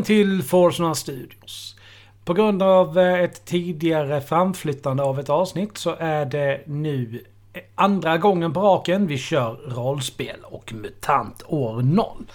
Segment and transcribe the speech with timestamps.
[0.00, 1.76] Välkommen till Forsna Studios.
[2.24, 7.62] På grund av eh, ett tidigare framflyttande av ett avsnitt så är det nu eh,
[7.74, 12.26] andra gången på raken vi kör rollspel och MUTANT år 0.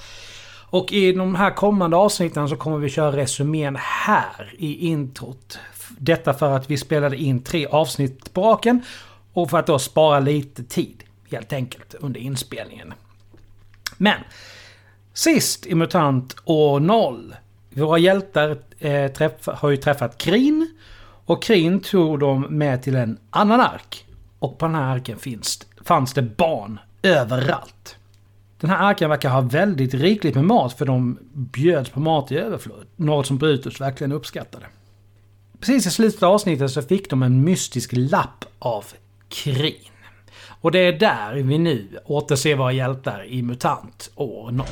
[0.70, 5.59] Och i de här kommande avsnitten så kommer vi köra resumén här i introt.
[5.98, 8.82] Detta för att vi spelade in tre avsnitt på raken
[9.34, 12.94] och för att då spara lite tid helt enkelt under inspelningen.
[13.98, 14.20] Men
[15.14, 17.36] sist i MUTANT år 0.
[17.76, 20.70] Våra hjältar eh, träff, har ju träffat Krin.
[21.26, 24.06] Och Krin tog dem med till en annan ark.
[24.40, 27.95] Och på den här arken finns, fanns det barn överallt.
[28.59, 32.38] Den här arken verkar ha väldigt rikligt med mat för de bjöds på mat i
[32.38, 32.86] överflöd.
[32.95, 34.66] Något som Brutus verkligen uppskattade.
[35.60, 38.86] Precis i slutet av avsnittet så fick de en mystisk lapp av
[39.30, 39.73] Krin.
[40.62, 44.66] Och det är där vi nu återser våra hjältar i MUTANT år 0.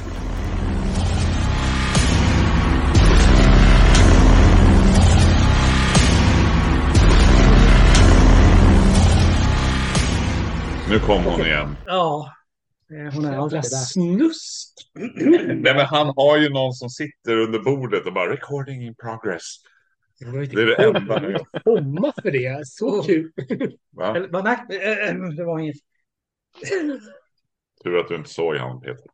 [10.94, 11.78] Nu kom hon igen.
[11.86, 12.34] Ja,
[12.92, 13.62] eh, hon är där.
[13.62, 14.74] Snusk.
[14.94, 19.56] Nej, men han har ju någon som sitter under bordet och bara recording in progress.
[20.20, 21.38] Det är det enda nu.
[21.64, 22.68] komma för det.
[22.68, 23.32] Så kul.
[23.92, 24.16] Va?
[24.18, 25.76] Eller, nej, eh, eh, det var inget.
[27.84, 29.06] Tur att du inte såg han Peter.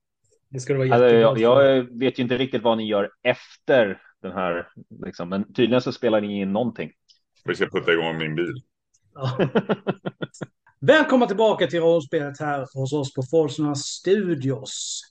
[0.50, 4.02] Det ska det vara Alltså, jag, jag vet ju inte riktigt vad ni gör efter
[4.22, 4.68] den här,
[5.06, 6.92] liksom, men tydligen så spelar ni in någonting.
[7.46, 8.54] Vi ska putta igång min bil.
[9.14, 9.38] Ja.
[10.82, 15.02] Välkomna tillbaka till rollspelet här hos oss på Forsna Studios.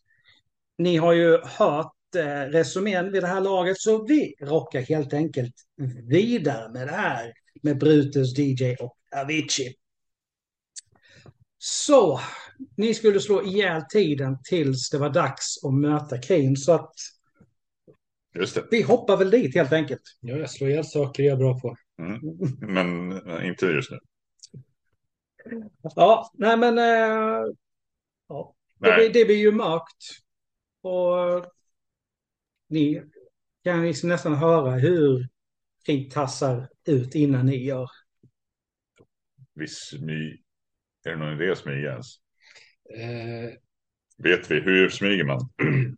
[0.78, 5.54] Ni har ju hört eh, resumén vid det här laget så vi rockar helt enkelt
[6.08, 9.74] vidare med det här med Brutus, DJ och Avicii.
[11.58, 12.20] Så,
[12.76, 16.94] ni skulle slå ihjäl tiden tills det var dags att möta Kane så att
[18.34, 18.64] Just det.
[18.70, 20.02] vi hoppar väl dit helt enkelt.
[20.20, 21.76] Ja, jag slår ihjäl saker jag är bra på.
[22.02, 22.20] Mm.
[22.74, 23.98] Men eh, inte just nu.
[25.96, 27.44] Ja, nej men eh,
[28.28, 28.96] ja, det, Nej.
[28.98, 30.04] blir- det blir ju mörkt.
[30.82, 31.52] Och
[32.68, 33.02] ni
[33.64, 35.28] kan liksom nästan höra hur
[35.86, 37.88] krig tassar ut innan ni gör.
[39.54, 40.30] Vi smy...
[41.04, 42.06] Är det någon idé att smyga ens?
[42.94, 43.54] Eh,
[44.18, 45.40] Vet vi hur smyger man?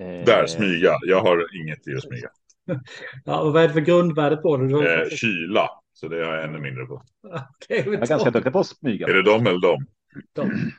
[0.00, 0.98] Eh, Där, smyga.
[1.02, 2.30] Jag har inget i att smyga.
[3.24, 5.02] Ja, och vad är det för grundvärde på det?
[5.02, 5.68] Eh, kyla.
[5.92, 7.02] Så det har jag ännu mindre på.
[7.68, 9.06] Vi Jag är ganska duktig på att smyga.
[9.06, 9.86] Är det de eller de?
[10.32, 10.72] dem.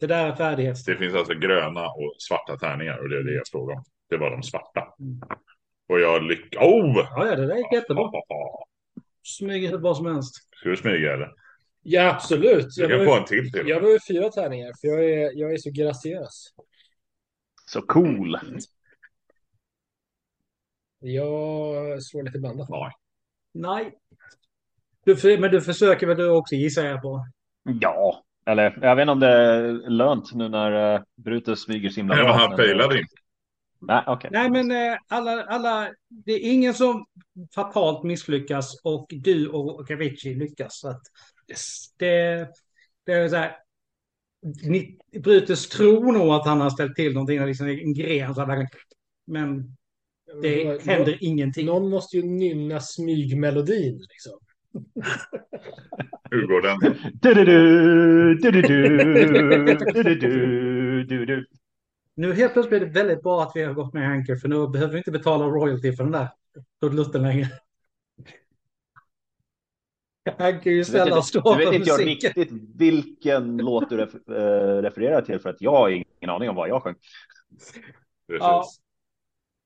[0.00, 0.76] Det där är färdighet.
[0.86, 3.84] Det finns alltså gröna och svarta tärningar och det är det jag frågar om.
[4.08, 4.94] Det var de svarta.
[5.00, 5.20] Mm.
[5.88, 6.62] Och jag lyckas...
[6.62, 6.96] Oh!
[6.96, 8.10] Ja, ja, det där gick jättebra.
[9.22, 10.34] Smyger hur bra som helst.
[10.56, 11.32] Ska du smyga eller?
[11.82, 12.76] ja, absolut.
[12.76, 13.68] Jag kan få en till till.
[13.68, 16.52] jag behöver fyra tärningar för jag är, jag är så graciös.
[17.66, 18.38] Så cool.
[20.98, 22.68] Jag slår lite blandat.
[22.68, 22.92] Nej.
[23.52, 23.98] Nej.
[25.06, 27.26] Du, men du försöker väl du också gissar jag på?
[27.80, 31.96] Ja, eller jag vet inte om det är lönt nu när uh, Brutus smyger så
[31.96, 32.32] himla bra.
[32.32, 33.14] han failade inte.
[33.80, 34.30] Nej, okej.
[34.32, 37.06] Nej, men eh, alla, alla, det är ingen som
[37.54, 40.80] fatalt misslyckas och du och Avicii lyckas.
[40.80, 41.02] Så att
[41.98, 42.48] det,
[43.06, 43.56] det är så här.
[44.62, 48.34] Ni, Brutus tror nog att han har ställt till någonting, liksom en gren.
[48.34, 48.68] Så här,
[49.26, 49.76] men
[50.42, 51.66] det händer ingenting.
[51.66, 54.38] Någon måste ju nynna smygmelodin liksom.
[56.30, 56.78] Hur går den?
[62.14, 64.68] Nu helt plötsligt blir det väldigt bra att vi har gått med Anchor, för nu
[64.68, 66.28] behöver vi inte betala royalty för den där
[66.80, 67.46] trudelutten längre.
[70.38, 72.30] Han kan ju sällan stå Nu vet för inte jag musiken.
[72.32, 76.56] riktigt vilken låt du ref- eh, refererar till för att jag har ingen aning om
[76.56, 76.94] vad jag sjöng.
[78.26, 78.64] Ja.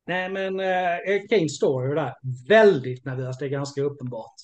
[0.07, 2.15] Nej, men eh, Kane står ju där
[2.49, 3.39] väldigt nervös.
[3.39, 4.35] Det är ganska uppenbart.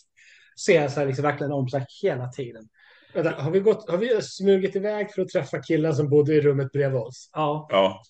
[0.65, 2.69] Ser sig liksom verkligen om sig hela tiden.
[3.15, 6.41] Vänta, har vi, gått, har vi smugit iväg för att träffa killen som bodde i
[6.41, 7.31] rummet bredvid oss?
[7.33, 8.03] Ja, Ja.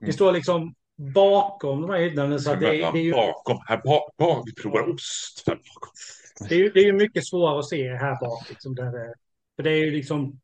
[0.00, 0.74] vi står liksom
[1.14, 2.38] bakom de här hyddorna.
[2.38, 4.42] Så det, är- det, är ju, Bakom, här bak, bak.
[4.46, 5.44] Vi provar ost.
[5.46, 5.92] Här bakom.
[6.48, 8.48] det, är ju, det är ju mycket svårare att se här bak.
[8.50, 9.14] Liksom, där det,
[9.56, 10.40] för det är ju liksom...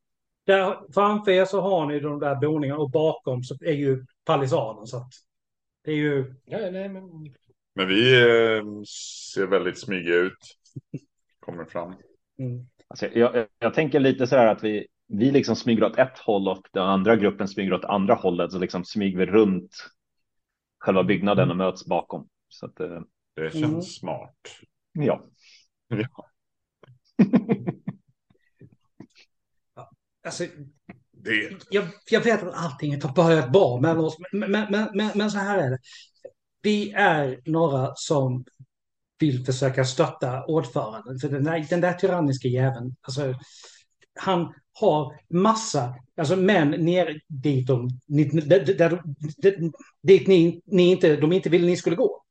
[0.46, 4.86] Där, framför er så har ni de där boningarna och bakom så är ju palissaden.
[4.86, 5.10] Så att
[5.84, 6.34] det är ju...
[6.44, 7.02] Ja, nej, men...
[7.74, 8.64] Men vi eh,
[9.32, 10.38] ser väldigt smygiga ut.
[11.48, 11.94] Kommer fram.
[12.38, 12.66] Mm.
[12.88, 16.48] Alltså, jag, jag, tänker lite så här att vi, vi liksom smyger åt ett håll
[16.48, 18.52] och den andra gruppen smyger åt andra hållet.
[18.52, 19.70] Så liksom smyger vi runt
[20.78, 22.28] själva byggnaden och möts bakom.
[22.48, 23.00] Så att, eh,
[23.36, 23.82] Det känns Mm.
[23.82, 24.38] smart.
[24.92, 25.24] ja.
[25.88, 26.28] Ja.
[30.24, 30.44] Alltså,
[31.10, 35.10] Det, jag, jag vet att allting har börjat bra mellan oss, men, men, men, men,
[35.14, 35.78] men så här är det.
[36.62, 38.44] vi är några som
[39.18, 41.18] vill försöka stötta ordföranden.
[41.18, 43.34] För den där, den där tyranniska jäveln, alltså,
[44.20, 49.02] han har massa, alltså män ner dit, de, där, där,
[50.02, 52.24] dit ni, ni inte, de inte ville ni skulle gå.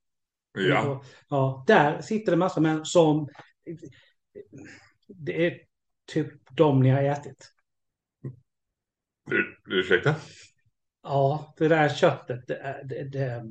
[0.53, 1.03] Ja.
[1.29, 1.63] ja.
[1.67, 3.29] Där sitter det massa män som,
[5.07, 5.59] det är
[6.05, 7.53] typ de ni har ätit.
[9.31, 10.15] Ur, ursäkta?
[11.03, 13.43] Ja, det där köttet, det, det, det,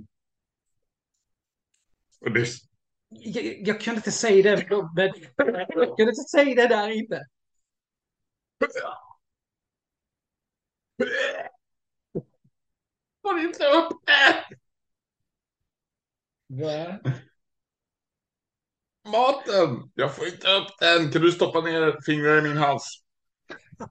[2.21, 2.47] Och det,
[3.09, 4.67] jag, jag kunde inte säga det,
[4.97, 5.13] men
[5.69, 7.27] jag kunde inte säga det där inne.
[13.23, 13.93] Får inte upp!
[16.49, 16.99] Va?
[19.05, 19.91] Maten!
[19.95, 21.13] Jag får inte upp den!
[21.13, 23.03] Kan du stoppa ner fingrar i min hals?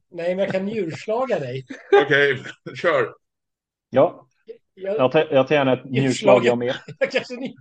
[0.09, 1.65] Nej, men jag kan njurslaga dig.
[2.03, 2.43] Okej,
[2.75, 3.13] kör.
[3.89, 4.27] Ja,
[4.73, 6.75] Jag, jag tar, jag tar gärna ett njurslag jag med.
[6.99, 7.55] jag kanske ni...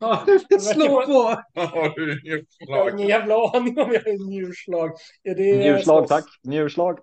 [0.00, 0.26] Ja,
[0.60, 1.42] slå på.
[1.60, 4.90] Har du Jag har ingen jävla aning om jag är njurslag.
[5.22, 6.98] Är det, Njurslag tack, njurslag.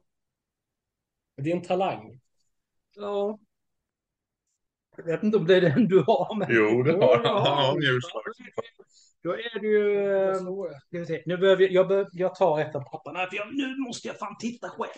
[1.38, 2.20] Det är en talang.
[2.96, 3.40] Ja.
[4.98, 7.46] Jag vet inte om det är den du har, men Jo, det har han.
[7.46, 8.22] Han har njurslag.
[9.24, 10.36] då är det ju...
[10.80, 11.24] Ska vi se.
[11.26, 14.20] Nu behöver jag, jag, behöver, jag tar ett av papperna, för jag, nu måste jag
[14.20, 14.92] fan titta själv.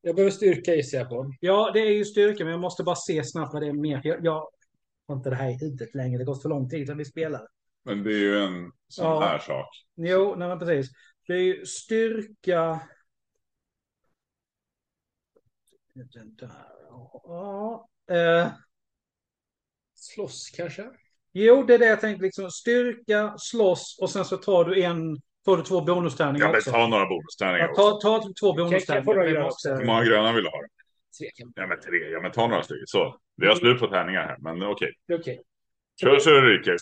[0.00, 1.34] Jag behöver styrka gissar jag på.
[1.40, 4.00] Ja, det är ju styrka, men jag måste bara se snabbt vad det är mer.
[4.04, 4.48] Jag, jag
[5.10, 7.46] inte det här i huvudet längre, det har gått för lång tid sedan vi spelade.
[7.84, 9.20] Men det är ju en sån Ja.
[9.20, 9.66] här sak.
[9.96, 10.90] Jo, nej men precis.
[11.26, 12.80] Det är ju styrka...
[15.94, 16.50] Den där,
[17.24, 17.88] ja.
[18.10, 18.48] Eh,
[19.94, 20.90] Slåss kanske?
[21.32, 22.22] jo, det är det jag tänkte.
[22.24, 25.16] Liksom, styrka, slåss och sen så tar du en...
[25.44, 26.70] Får du två bonustärningar Ja, men också.
[26.70, 28.08] ta några bonustärningar Ja, också.
[28.08, 29.78] ta, ta två bonustärningar.
[29.78, 30.58] Hur många gröna vill du ha?
[31.18, 32.10] Tre kan Ja, men tre.
[32.10, 32.86] Ja, men ta några stycken.
[32.86, 33.20] Så.
[33.36, 34.92] Vi har slut på tärningar här, men okej.
[35.12, 35.42] Okej.
[36.00, 36.76] Kör så det ryker.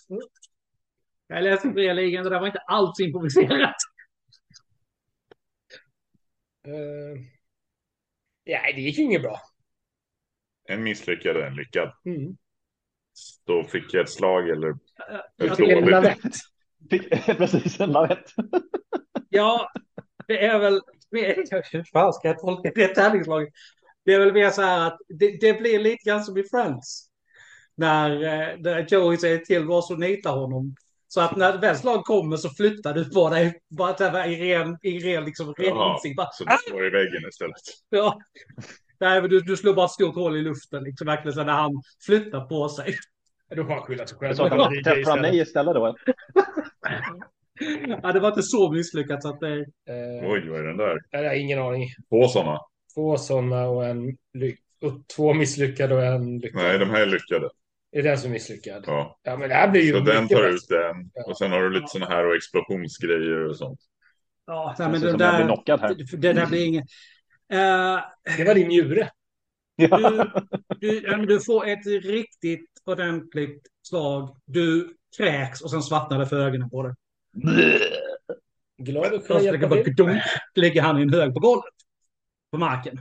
[1.27, 3.75] Jag läste Breligan, det där var inte alls improviserat.
[6.69, 7.21] Uh,
[8.47, 9.41] nej, det gick ju inget bra.
[10.69, 11.93] En misslyckad och en lyckad.
[12.05, 12.37] Mm.
[13.47, 14.71] Då fick jag ett slag eller...
[14.71, 14.79] Ett
[15.37, 16.37] Det är en dåligt.
[17.38, 18.25] precis, en lavett.
[19.29, 19.71] Ja,
[20.26, 20.81] det är väl...
[21.73, 23.53] Hur fan ska jag tolka det tävlingslaget?
[24.11, 27.09] Det är väl mer så här att det, det blir lite grann som i Friends.
[27.77, 30.75] När, eh, när Joey säger till Ross att nita honom.
[31.09, 33.61] Så att när väl slag kommer så flyttar du på dig.
[33.79, 36.17] Bara så här, i ren, i ren, liksom, ren Jaha, insikt.
[36.17, 37.57] Bara, Så du slår i väggen istället.
[37.91, 38.19] ja.
[39.01, 40.85] Nej, men du, du slår bara ett stort hål i luften.
[40.85, 42.97] Liksom, verkligen så när han flyttar på sig.
[43.57, 44.35] Då får han skylla sig själv.
[44.35, 45.97] Så att han träffar mig istället då.
[48.02, 49.59] Ja, det var inte så misslyckat så att det...
[49.61, 50.99] Eh, Oj, vad är den där?
[51.11, 51.88] jag har ingen aning.
[52.33, 52.61] Sådana?
[52.94, 54.16] Två sådana och en
[54.82, 56.62] och två misslyckade och en lyckad.
[56.62, 57.50] Nej, de här är lyckade.
[57.92, 58.85] Är det den som är misslyckad?
[58.87, 59.18] Ja.
[59.23, 59.37] Ja.
[59.37, 60.49] men det här blir ju Så den tar bättre.
[60.50, 61.11] ut den.
[61.26, 63.80] Och sen har du lite sådana här och explosionsgrejer och sånt.
[64.47, 65.26] Ja, nej, men det den blir
[65.66, 65.78] där...
[65.78, 65.94] här.
[66.16, 66.85] Det där blir inget...
[67.52, 67.99] Eh,
[68.37, 69.11] Det var din njure.
[70.80, 74.37] Du, du, du får ett riktigt ordentligt slag.
[74.44, 76.94] Du kräks och sen svartnar det för ögonen på dig.
[78.78, 79.94] Glad att kunna hjälpa till.
[79.94, 80.23] dunk,
[80.54, 81.75] lägger han i en hög på golvet.
[82.50, 83.00] På marken.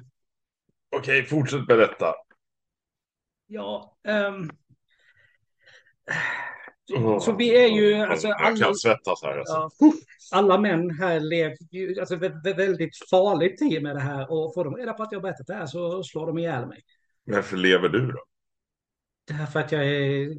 [0.95, 2.13] Okej, fortsätt berätta.
[3.47, 4.49] Ja, ehm,
[7.21, 7.95] så vi är ju...
[7.95, 9.69] Alltså, jag alla, kan svettas här alltså.
[9.79, 9.91] ja,
[10.31, 14.31] alla män här lever ju alltså, vä- vä- väldigt farligt tid med det här.
[14.31, 16.81] Och får de reda på att jag berättat det här så slår de ihjäl mig.
[17.23, 18.23] Varför lever du då?
[19.27, 20.37] Därför att jag är,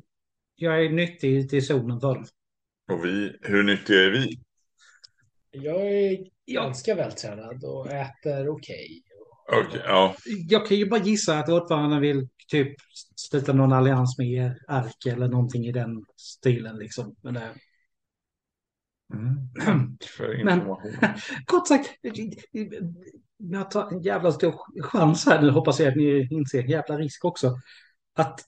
[0.54, 2.26] jag är nyttig ute i zonen för dem.
[2.92, 4.40] Och vi, hur nyttiga är vi?
[5.50, 6.62] Jag är Ja.
[6.62, 9.02] ganska vältränad och äter okej.
[9.52, 10.14] Okej, ja.
[10.48, 12.76] Jag kan ju bara gissa att ordföranden vill typ
[13.16, 17.16] sluta någon allians med er ark eller någonting i den stilen liksom.
[17.22, 17.50] Men det,
[19.12, 19.48] Mm.
[20.16, 20.60] För Men-
[21.46, 21.90] kort sagt,
[23.36, 26.98] jag tar en jävla stor chans här nu hoppas jag att ni inser en jävla
[26.98, 27.58] risk också.
[28.14, 28.40] Att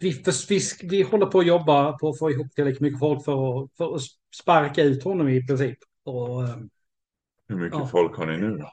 [0.00, 3.24] vi, för, vi, vi håller på att jobba på att få ihop tillräckligt mycket folk
[3.24, 4.02] för att, för att
[4.42, 5.78] sparka ut honom i princip.
[6.04, 6.56] Och, eh,
[7.48, 7.86] Hur mycket Ja.
[7.86, 8.72] folk har ni nu då?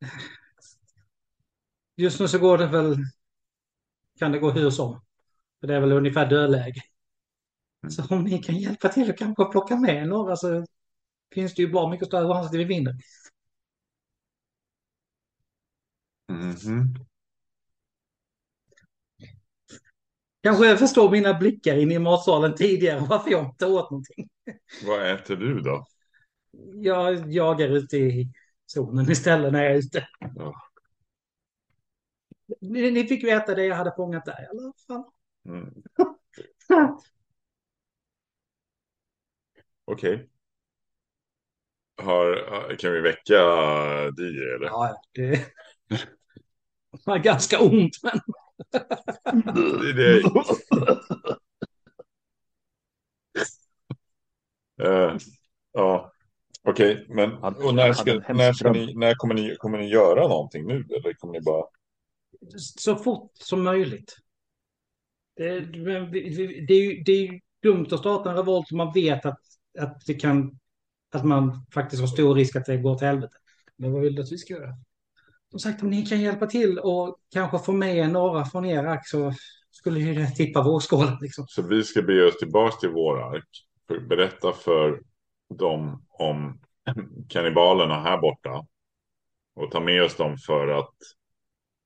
[1.96, 2.96] Just nu så går det väl,
[4.18, 5.00] kan det gå hur som.
[5.60, 6.82] För det är väl ungefär dödläge.
[7.82, 7.90] Mm.
[7.90, 10.66] Så om ni kan hjälpa till och kanske plocka med några så
[11.34, 12.94] finns det ju bra mycket större chans att vi vinner.
[16.28, 16.94] Mhm.
[20.42, 24.28] Kanske jag förstår mina blickar in i matsalen tidigare varför jag inte åt någonting.
[24.86, 25.86] Vad äter du då?
[26.74, 28.32] Jag jagar ute i
[28.66, 30.08] zonen istället när jag är ute.
[30.36, 30.54] Ja.
[32.60, 35.04] Ni, ni fick veta det jag hade fångat där i alla fall.
[35.46, 35.74] Mm.
[39.84, 40.28] Okej.
[42.02, 43.34] Har, kan vi väcka
[44.18, 44.66] DJ eller?
[44.66, 45.44] Ja, det
[47.06, 48.20] är ganska ont, men
[49.80, 50.22] Det, det,
[54.84, 55.16] eh,
[55.72, 56.12] ja,
[56.70, 60.28] okej, men Hade- och när, ska, när, ska ni, när kommer, ni, kommer ni göra
[60.28, 60.74] någonting nu?
[60.74, 61.64] Eller kommer ni bara...
[62.56, 64.16] så fort som möjligt.
[65.36, 69.26] Det, det, är ju, det är ju dumt att starta en revolt om man vet
[69.26, 69.40] att,
[69.78, 70.58] att det kan
[71.14, 73.36] att man faktiskt har stor risk att det går till helvete.
[73.76, 74.74] Men vad vill du att vi ska göra?
[75.50, 79.08] Som sagt, om ni kan hjälpa till och kanske få med några från er ark
[79.08, 79.32] så
[79.70, 81.46] skulle ju det tippa vågskålen liksom.
[81.48, 83.48] Så vi ska bege oss tillbaka till vår ark.
[84.08, 85.02] Berätta för
[85.54, 86.60] dem om
[87.28, 88.66] kannibalerna här borta.
[89.54, 90.94] Och ta med oss dem för att...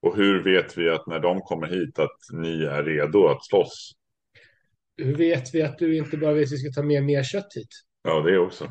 [0.03, 3.93] Och hur vet vi att när de kommer hit att ni är redo att slåss?
[4.97, 7.55] Hur vet vi att du inte bara vet att vi ska ta med mer kött
[7.55, 7.69] hit?
[8.03, 8.71] Ja, det också.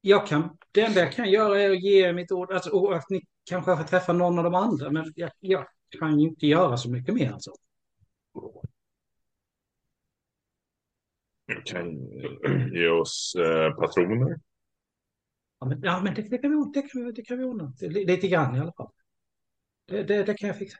[0.00, 2.96] Jag kan, det enda jag kan göra är att ge er mitt ord, alltså, och
[2.96, 5.66] att ni kanske får träffa någon av de andra, men jag, jag
[5.98, 7.50] kan ju inte göra så mycket mer alltså.
[11.46, 11.86] Du kan
[12.72, 14.36] ge oss eh, patroner.
[15.62, 17.72] Ja, men, ja, men det, det, kan vi, det, kan vi, det kan vi ordna.
[17.80, 18.90] Lite grann i alla fall.
[19.86, 20.78] Det, det, det kan jag fixa.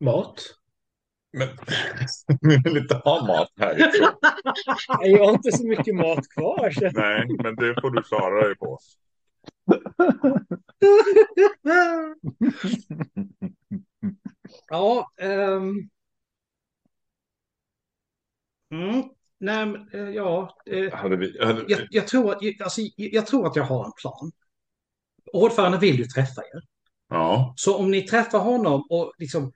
[0.00, 0.40] Mat?
[1.32, 1.48] Men
[2.40, 3.48] vi vill inte ha mat.
[3.54, 3.76] Nej,
[5.12, 6.70] Jag har inte så mycket mat kvar.
[6.70, 6.90] Så.
[6.94, 8.78] Nej, men det får du klara dig på.
[14.70, 15.90] Ja, ehm.
[18.70, 20.56] Mm, nej, men, eh, ja.
[20.66, 23.92] eh, Hade vi, hade, jag, jag, tror att, alltså, jag, tror att jag har en
[24.02, 24.32] plan.
[25.32, 26.62] Ordföranden vill ju träffa er.
[27.08, 29.52] Ja, Så om ni träffar honom och liksom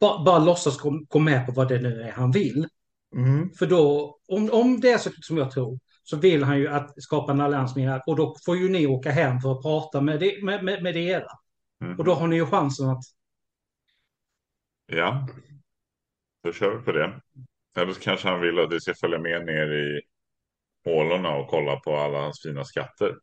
[0.00, 2.68] bara, bara låtsas gå, gå med på vad det nu är han vill.
[3.16, 3.50] mm.
[3.58, 7.02] För då, om, om det är så som jag tror, så vill han ju att
[7.02, 8.02] skapa en allians med er.
[8.06, 10.96] Och då får ju ni åka hem för att prata med, det, med, med, med
[10.96, 11.26] era.
[11.84, 11.98] Mm.
[11.98, 13.02] Och då har ni ju chansen att...
[14.86, 15.28] ja.
[16.42, 17.20] Då kör vi på det.
[17.76, 20.00] Eller så kanske han vill att vi ska följa med ner i
[20.84, 23.16] hålorna och kolla på alla hans fina skatter.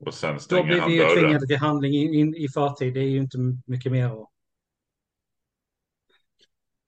[0.00, 1.14] Och sen Då stänger blir han vi ju dörren.
[1.22, 2.94] tvingade till handling in, in, i förtid.
[2.94, 4.28] Det är ju inte mycket mer att...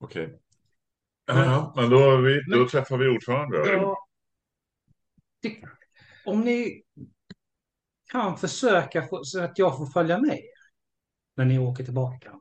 [0.01, 0.39] Okej.
[1.27, 3.59] Ja, men då, vi, då Men- träffar vi ordförande.
[3.59, 3.67] då.
[3.73, 3.97] Ja,
[5.43, 5.63] det,
[6.25, 6.83] om ni
[8.13, 10.41] kan försöka få, så att jag får följa med
[11.35, 12.41] när ni åker tillbaka.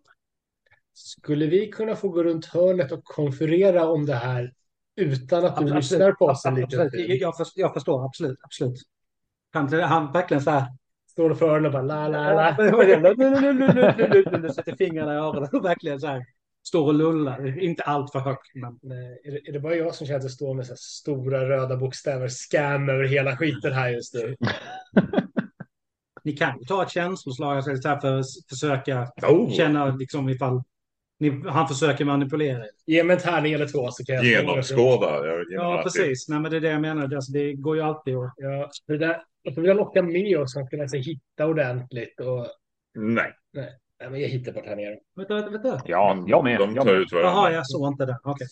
[1.01, 4.53] Skulle vi kunna få gå runt hörnet och konferera om det här
[4.95, 5.75] utan att du Absolut.
[5.75, 7.21] lyssnar på oss en liten tid?
[7.21, 8.39] Jag, förstår, jag förstår, absolut.
[8.41, 8.81] absolut.
[9.53, 10.65] Han, han verkligen så här...
[11.11, 12.55] Står för öronen och bara la la la.
[14.53, 16.25] Sätter fingrarna i öronen och verkligen så här
[16.63, 17.63] står och lullar.
[17.63, 18.91] Inte allt för högt, men
[19.23, 21.49] Är det, är det bara jag som känner att det står med så här stora
[21.49, 24.35] röda bokstäver scam över hela skiten här just nu?
[26.23, 30.63] ni kan ju ta ett känsloslag alltså, för att försöka Oh, känna liksom ifall
[31.21, 32.69] ni, han försöker manipulera er.
[32.85, 34.25] Ge mig en tärning eller två så kan jag...
[34.25, 35.27] genomskåda.
[35.27, 36.29] Jag, genom Ja, precis.
[36.29, 37.15] Nej, men det är det jag menar.
[37.15, 38.33] Alltså, det går ju alltid att...
[38.37, 39.23] Ja, det där.
[39.47, 42.19] Och så vill jag locka med oss så att kunna sig hitta ordentligt.
[42.19, 42.47] Och,
[42.93, 44.99] Nej, nej, men jag hittar på tärningar.
[45.15, 45.81] Vänta, vänta, vänta.
[45.85, 46.59] Ja, jag med.
[46.59, 47.01] de Jag tar med.
[47.01, 47.31] ut varandra.
[47.31, 48.19] Jaha, jag såg inte det.
[48.23, 48.47] Okej.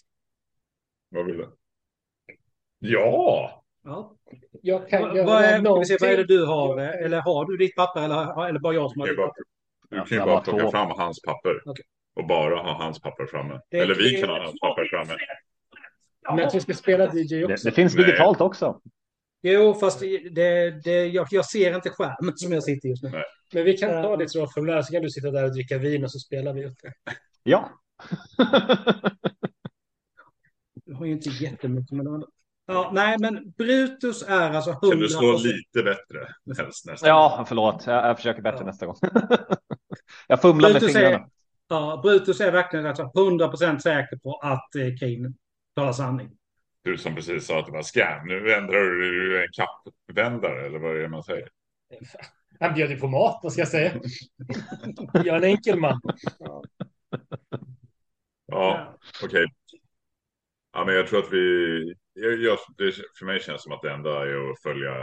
[1.09, 1.49] Vad vill du?
[2.79, 3.63] Ja!
[3.83, 4.15] Ja.
[4.61, 5.85] Jag kan Vad göra vad är, någonting.
[5.85, 6.77] ska vi se, vad är det du har?
[6.79, 9.43] Eller har du ditt papper eller, eller bara jag som har ditt bara, papper?
[9.89, 11.61] du kan ju jag bara plocka fram hans papper.
[11.65, 11.85] Okej.
[12.19, 13.59] Och bara ha hans papper framme.
[13.71, 15.13] Det- Eller vi det- kan ha hans papper framme.
[16.35, 17.69] Men att vi ska spela DJ Det, också.
[17.69, 18.05] det finns Nej.
[18.05, 18.81] digitalt också.
[19.41, 19.99] Jo, fast
[20.31, 23.09] det, det, jag, jag ser inte skärmen som jag sitter just nu.
[23.09, 23.23] Nej.
[23.53, 26.11] Men vi kan ta ditt rollformulär så kan du sitta där och dricka vin och
[26.11, 26.93] så spelar vi upp det.
[27.43, 27.69] Ja.
[30.85, 32.25] Jag har ju inte jättemycket med det.
[32.67, 34.91] Ja, nej, men Brutus är alltså 100%.
[34.91, 36.27] Kan du slå lite bättre?
[36.63, 37.09] Helst nästan.
[37.09, 37.83] ja, förlåt.
[37.88, 38.65] Jag, jag försöker bättre Ja.
[38.65, 38.95] nästa gång.
[40.27, 41.29] jag fumlar med Brutus fingrarna.
[41.69, 45.33] Ja, Brutus är verkligen alltså 100% säker på att eh, Kane
[45.75, 46.29] talar sanning.
[46.83, 48.27] Du som precis sa att det var scam.
[48.27, 51.49] Nu ändrar du en kappvändare eller vad är det man säger?
[52.59, 53.91] Han bjöd ju på mat, vad ska jag säga?
[55.13, 56.01] Jag är en enkel man.
[58.45, 59.45] Ja, okej.
[60.73, 61.95] Ja, men jag tror att vi...
[62.13, 64.93] Jag, jag, det, för mig känns det som att det enda är att följa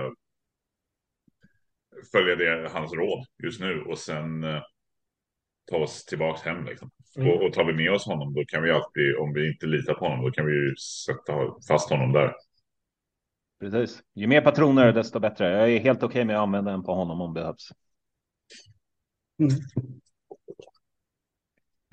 [2.12, 4.62] följa det, hans råd just nu och sen eh,
[5.66, 6.90] ta oss tillbaks hem liksom.
[7.16, 7.28] Mm.
[7.28, 9.94] Och, och tar vi med oss honom då kan vi alltid, om vi inte litar
[9.94, 11.32] på honom, då kan vi ju sätta
[11.68, 12.34] fast honom där.
[13.60, 14.02] Precis.
[14.14, 15.50] Ju mer patroner desto bättre.
[15.50, 17.68] Jag är helt okej med att använda en på honom om behövs.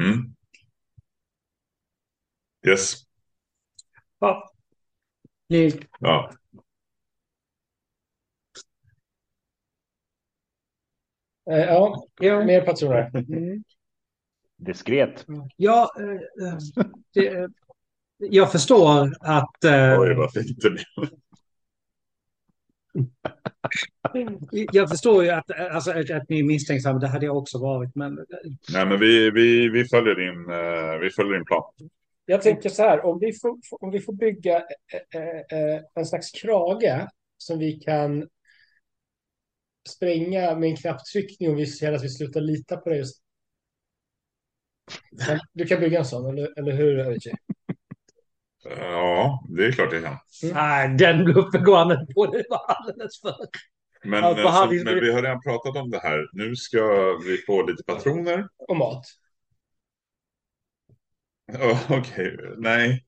[0.04, 0.36] Mm.
[2.68, 2.94] Yes.
[4.20, 4.54] Ja.
[6.00, 6.32] Ja.
[11.52, 13.12] Eh, ja, ja, mer patroner.
[13.16, 13.64] Mm.
[14.58, 15.26] Diskret.
[15.58, 16.58] ja, eh, eh,
[17.14, 17.48] det, eh,
[18.18, 19.64] jag förstår att...
[19.64, 21.10] eh, Oj, vad fint det blev.
[24.72, 27.96] Jag förstår ju att, alltså, att, att ni är misstänksamma, det hade jag också varit.
[27.96, 28.20] Men
[28.74, 31.64] Nej, men vi, vi, vi, följer din, eh, vi följer din plan.
[32.26, 36.06] Jag tänker så här, om vi får, om vi får bygga eh, eh, eh, en
[36.06, 37.08] slags krage
[37.38, 38.28] som vi kan
[39.90, 42.98] spränga med en knapptryckning och vi ser att vi slutar lita på det.
[42.98, 43.24] Just.
[45.54, 47.18] Du kan bygga en sån, eller, eller hur?
[48.64, 50.18] Ja, det är klart jag kan.
[50.54, 52.26] nej, den bluffen går han på.
[52.26, 53.36] Det var alldeles för...
[54.06, 56.28] Men, har så, vi- men vi har redan pratat om det här.
[56.34, 58.48] Nu ska vi få lite patroner.
[58.68, 59.04] Och mat.
[61.46, 63.06] Ja, Okej, nej.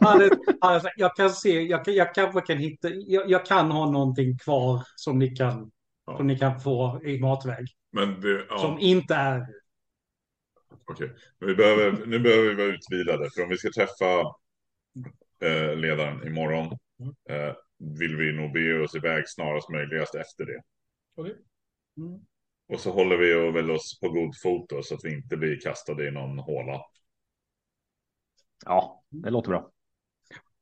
[0.00, 3.70] Han är- han jag kan se, jag, kan, jag kanske kan hitta, jag, jag kan
[3.70, 5.70] ha någonting kvar som ni kan,
[6.06, 6.16] Ja.
[6.16, 7.66] som ni kan få i matväg.
[7.92, 9.46] Men det, ja, Som inte är...
[10.84, 11.10] okej.
[11.38, 13.30] Vi behöver, nu behöver vi vara utvilade.
[13.34, 14.20] För om vi ska träffa
[15.42, 16.66] eh, ledaren imorgon
[17.30, 17.54] eh,
[17.98, 20.60] vill vi nog bege oss iväg snarast möjligast efter det.
[21.96, 22.20] Mm.
[22.68, 25.36] Och så håller vi och väl oss på god fot då, så att vi inte
[25.36, 26.80] blir kastade i någon håla.
[28.64, 29.70] Ja, det låter bra.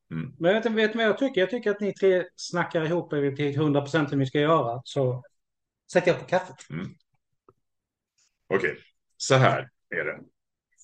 [0.09, 1.41] Men jag vet vet ni vad jag tycker.
[1.41, 4.83] Jag tycker att ni tre snackar ihop er till 100 procent hur ni ska göra.
[4.85, 5.23] Så
[5.93, 6.57] sätter jag på kaffet.
[8.49, 8.79] Okej,
[9.17, 10.21] så här är det.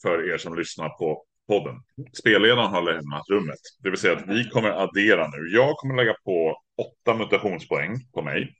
[0.03, 1.75] För er som lyssnar på podden.
[2.13, 3.59] Spelledaren har lämnat rummet.
[3.79, 5.49] Det vill säga att vi kommer addera nu.
[5.49, 8.57] Jag kommer lägga på åtta mutationspoäng på mig.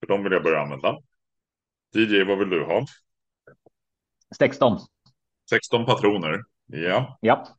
[0.00, 0.98] För de vill jag börja använda.
[1.94, 2.86] DJ, vad vill du ha?
[4.38, 4.78] 16.
[5.50, 6.42] 16 patroner.
[6.66, 7.18] Ja.
[7.20, 7.58] Ja.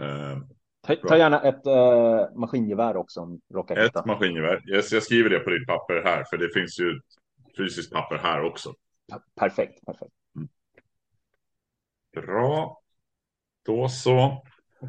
[0.00, 0.38] Eh,
[0.86, 4.00] Ta, ta gärna ett äh, maskingevär också om råkar hitta.
[4.00, 4.70] ett maskingevär.
[4.70, 6.24] Yes, jag skriver det på ditt papper här.
[6.30, 7.00] För det finns ju
[7.56, 8.74] fysiskt papper här också.
[9.40, 10.12] Perfekt, perfekt.
[12.14, 12.80] Bra.
[13.66, 14.42] Då så.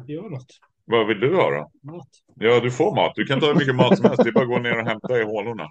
[0.06, 0.46] Gör något.
[0.84, 1.70] Vad vill du ha då?
[1.92, 2.08] Mat.
[2.34, 3.12] Ja, du får mat.
[3.14, 4.24] Du kan ta hur mycket mat som helst.
[4.24, 5.70] Det är bara att gå ner och hämta i hålorna.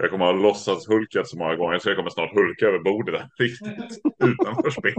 [0.00, 2.78] Jag kommer att ha låtsats hulkat så många gånger så jag kommer snart hulka över
[2.78, 4.94] bordet där, riktigt utanför spel.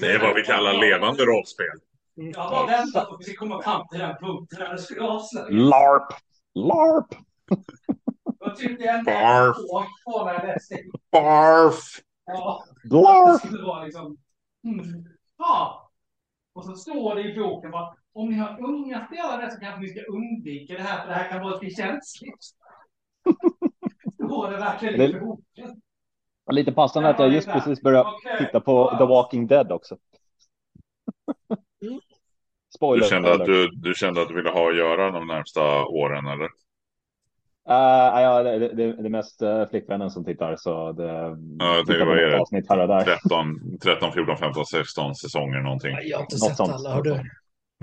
[0.00, 1.66] Det är vad vi kallar levande rollspel.
[2.14, 5.00] Jag har väntat på att vi ska komma fram till den punkten där det skulle
[5.00, 5.48] avslöjas.
[5.50, 6.12] LARP!
[6.54, 7.06] LARP!
[8.40, 9.56] Jag tyckte ändå Barf.
[11.12, 12.00] Barf!
[12.26, 13.40] Ja, det LARP!
[13.40, 14.16] skulle vara liksom...
[14.64, 15.04] Mm.
[15.38, 15.90] Ja.
[16.52, 19.88] Och så står det i boken bara, om ni har unga spelare så kanske ni
[19.88, 22.44] ska undvika det här, för det här kan vara lite känsligt.
[24.14, 25.80] Står det verkligen i Det- boken?
[26.50, 28.38] Lite passande att jag just precis börjat Okej.
[28.46, 29.96] titta på The Walking Dead också.
[31.80, 32.00] Du
[32.76, 33.06] Spoiler.
[33.06, 36.44] kände, att du, du kände att du ville ha att göra de närmsta åren, eller?
[36.44, 41.28] Uh, ja, det, det, det är mest uh, flickvännen som tittar så det Ja,
[41.76, 42.40] jag tittar tänkte, på vad är det?
[42.40, 43.04] avsnitt här och där.
[43.04, 45.96] 13, 13, 14, 15, 16 säsonger någonting.
[46.02, 46.72] Jag har inte Något sett sånt.
[46.72, 47.20] alla, har du?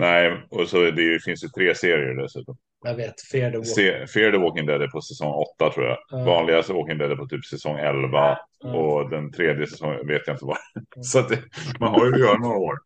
[0.00, 2.56] Nej, och så det finns ju tre serier dessutom.
[2.84, 3.74] Jag vet, Fear the Walking.
[3.74, 5.98] Se, Fear the Walking Dead är på säsong 8 tror jag.
[6.10, 6.24] Ja.
[6.24, 8.38] Vanligaste Walking Dead är på typ säsong 11.
[8.60, 8.74] Ja.
[8.74, 10.56] Och den tredje säsongen vet jag inte vad.
[11.04, 11.38] Så att det,
[11.80, 12.78] man har ju att göra några år.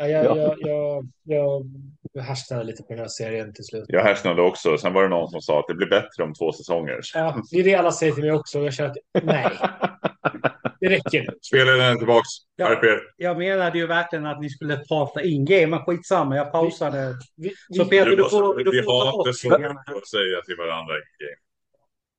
[0.00, 0.54] Ja, jag, Ja.
[0.58, 1.64] jag, jag,
[2.12, 3.84] jag, härsknade lite på den här serien till slut.
[3.88, 4.78] Jag härsknade också.
[4.78, 7.00] Sen var det någon som sa att det blir bättre om två säsonger.
[7.14, 8.58] Ja, det är det alla säger till mig också.
[8.58, 9.50] och Jag känner att nej,
[10.80, 11.38] det räcker nu.
[11.42, 12.28] Spelaren tillbaks.
[12.56, 12.80] Ja.
[13.16, 17.14] Jag menade ju verkligen att ni skulle prata in-game, men skitsamma, jag pausade.
[17.36, 19.48] Vi, Så vi, Peter, Du du måste, får, du vi får ta har inte så
[19.50, 21.38] mycket att säga till varandra i game.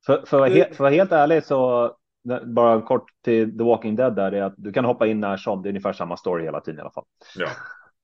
[0.06, 1.94] För, för, för att vara helt ärlig så,
[2.56, 5.62] bara kort till The Walking Dead där, är att du kan hoppa in när som,
[5.62, 7.06] det är ungefär samma story hela tiden i alla fall.
[7.36, 7.50] Ja,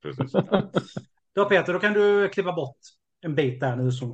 [0.04, 0.32] precis.
[1.36, 2.78] Då Peter, då kan du klippa bort
[3.22, 4.10] en bit där nu som...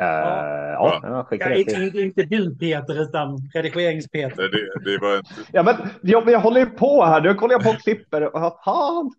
[0.00, 2.00] Uh, ja, jag skickar Ja, det inte, till.
[2.00, 4.36] inte, du Peter, utan redigerings-Peter.
[4.36, 7.62] Det, det, var ett, Ja, men jag, jag håller ju på här, nu kollar jag
[7.62, 8.30] på och klipper.
[8.64, 9.12] Fan?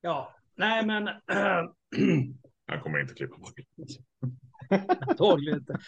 [0.00, 1.08] Ja, nej men...
[2.66, 3.54] han kommer inte klippa bort.
[5.08, 5.78] Antagligen inte.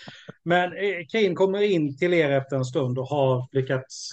[0.42, 4.10] Men eh, Kane kommer in till er efter en stund och har lyckats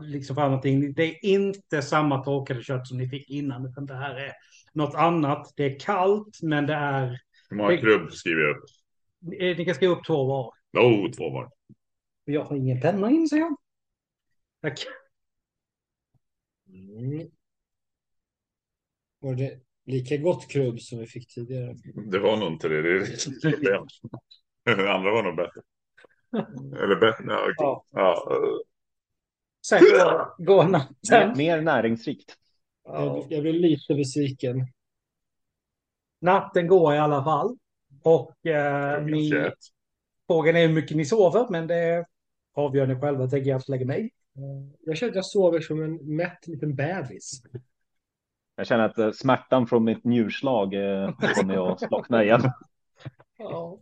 [0.00, 0.92] liksom fram någonting.
[0.92, 4.32] Det är inte samma torkade kött som ni fick innan, utan det här är
[4.72, 5.52] något annat.
[5.56, 7.20] Det är kallt, men det är...
[7.50, 8.64] Hur många krubb skriver jag upp?
[9.40, 10.52] eh, Ni kan skriva upp två var.
[10.78, 11.50] Oh, två var.
[12.24, 13.56] Jag har ingen penna inser jag.
[14.62, 14.86] Tack.
[16.68, 17.28] Mm.
[19.20, 21.74] Och det, Lika gott krubb som vi fick tidigare.
[22.10, 22.82] Det var nog inte det.
[22.82, 23.86] Det är problem.
[24.64, 25.60] Det andra var nog bättre.
[26.82, 27.24] Eller bättre.
[27.26, 27.54] Ja, okej.
[27.58, 27.84] Ja.
[27.92, 28.38] ja.
[29.66, 31.38] Sen går, går Mer, natten.
[31.38, 32.36] mer näringsrikt.
[32.84, 34.66] Jag, jag blev lite besviken.
[36.20, 37.56] Natten går i alla fall.
[38.02, 39.50] Och eh, ni,
[40.26, 42.06] frågan är hur mycket ni sover, men det
[42.54, 44.10] avgör ni själva, tänker jag lägga mig i.
[44.80, 47.42] Jag kände att jag sover som en mätt liten bebis.
[48.58, 52.40] Jag känner att eh, smärtan från mitt njurslag eh, kommer att slockna igen.
[53.40, 53.78] Ja.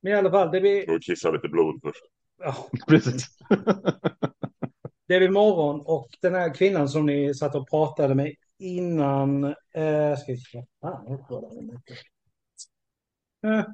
[0.00, 2.04] Men i alla fall, det blir, Och kissa lite blod först.
[2.38, 2.56] ja,
[2.88, 3.26] Precis.
[5.08, 9.44] det blir morgon och den här kvinnan som ni satt och pratade med innan...
[9.44, 10.64] Eh, ska vi se.
[10.80, 11.98] Fan, jag tror det var mycket.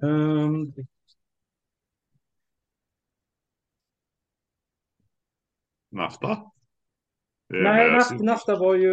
[0.03, 0.73] Ehm,
[5.91, 6.29] Nafta?
[6.29, 6.51] Det är
[7.51, 8.91] Nej, Nafta, Nafta var ju...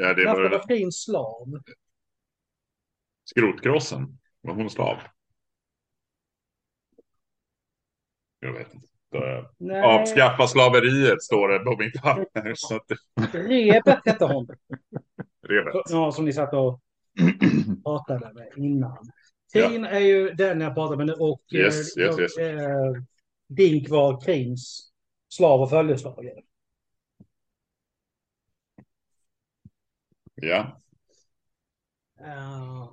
[0.00, 1.46] Ja, det Nafta var- var fin slav.
[3.24, 4.18] Skrotkrossen.
[4.40, 4.96] Var hon slav?
[8.40, 8.86] Jag vet inte.
[9.58, 12.52] Nej, Avskaffa slaveriet står det på mitt papper.
[12.56, 12.92] Så att
[13.34, 14.48] Rebet hette hon.
[15.48, 15.74] revet.
[15.90, 16.80] Ja, som ni satt och
[17.84, 18.98] pratade med innan.
[19.52, 22.38] Tin är ju den jag pratar med nu och Yes, eh, yes, jag- yes.
[22.38, 22.92] eh,
[23.48, 24.92] Dink var Krins
[25.28, 26.40] slav och följeslagare.
[30.40, 30.80] Ja.
[32.20, 32.90] Eh,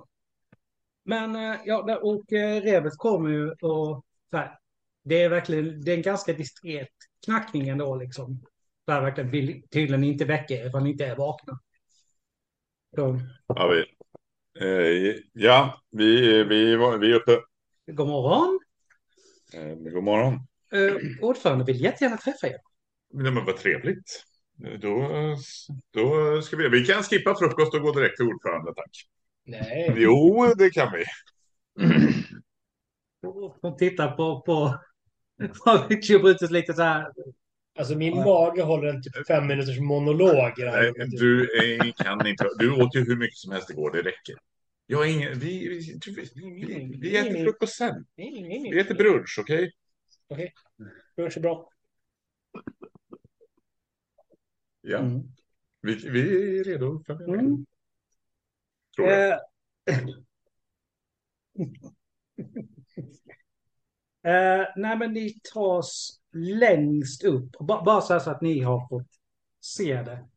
[1.04, 4.58] men eh, ja, och uh, Rebet kommer ju och så här,
[5.04, 6.88] det är verkligen det är en ganska diskret
[7.24, 8.42] knackning ändå liksom.
[8.86, 11.60] Där verkligen vill tydligen inte väcka er ifall ni inte är vakna.
[12.94, 13.86] Så, Ja, vi,
[14.60, 17.40] eh, ja, vi, vi, var, vi är uppe.
[17.86, 18.60] god morgon.
[19.54, 20.34] Eh, god morgon.
[20.74, 22.56] Uh, ordförande vill jättegärna träffa er.
[23.10, 24.24] Nej, men vad trevligt.
[24.56, 25.10] Då,
[25.90, 26.68] då ska vi...
[26.68, 28.90] Vi kan skippa frukost och gå direkt till ordförande, tack.
[29.44, 29.94] Nej.
[29.96, 31.04] Jo, det kan vi.
[33.60, 34.78] Hon tittar på, på,
[35.64, 37.06] på Brutus lite så här.
[37.78, 40.52] Alltså min mage håller en typ fem minuters monolog.
[40.56, 41.48] Nej, du
[41.96, 42.48] kan inte.
[42.58, 44.34] Du åt ju hur mycket som helst igår, det räcker.
[44.86, 45.38] Jag har ingen...
[45.38, 46.00] Vi, vi,
[46.34, 48.06] vi, vi äter frukost sen.
[48.16, 49.72] Vi äter brunch, okej?
[51.16, 51.70] Brunch är bra.
[54.88, 55.22] Ja, Mm.
[55.80, 57.02] vi, vi är redo.
[57.06, 57.66] För Mm.
[58.96, 59.28] Tror jag.
[59.32, 59.38] Eh,
[64.26, 67.50] eh, nej, men ni tas längst upp.
[67.60, 69.08] Ba- Bara så, så att ni har fått
[69.60, 70.28] se det.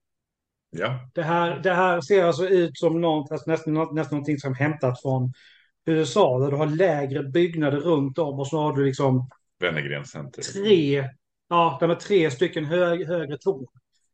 [0.69, 4.53] Ja, Det här, det här ser alltså ut som något, alltså nästan, nästan någonting som
[4.55, 5.33] hämtat från
[5.85, 6.39] USA.
[6.39, 10.41] Där du har lägre byggnader runt om och så har du liksom Wennergren Center.
[10.41, 11.09] tre,
[11.47, 13.67] ja, de är tre stycken hög, högre torn.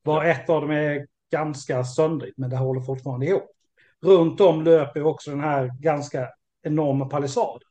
[0.05, 3.51] Var ett av dem är ganska söndrigt, men det håller fortfarande ihop.
[4.01, 6.29] Runt om löper också den här ganska
[6.63, 7.67] enorma palissaden.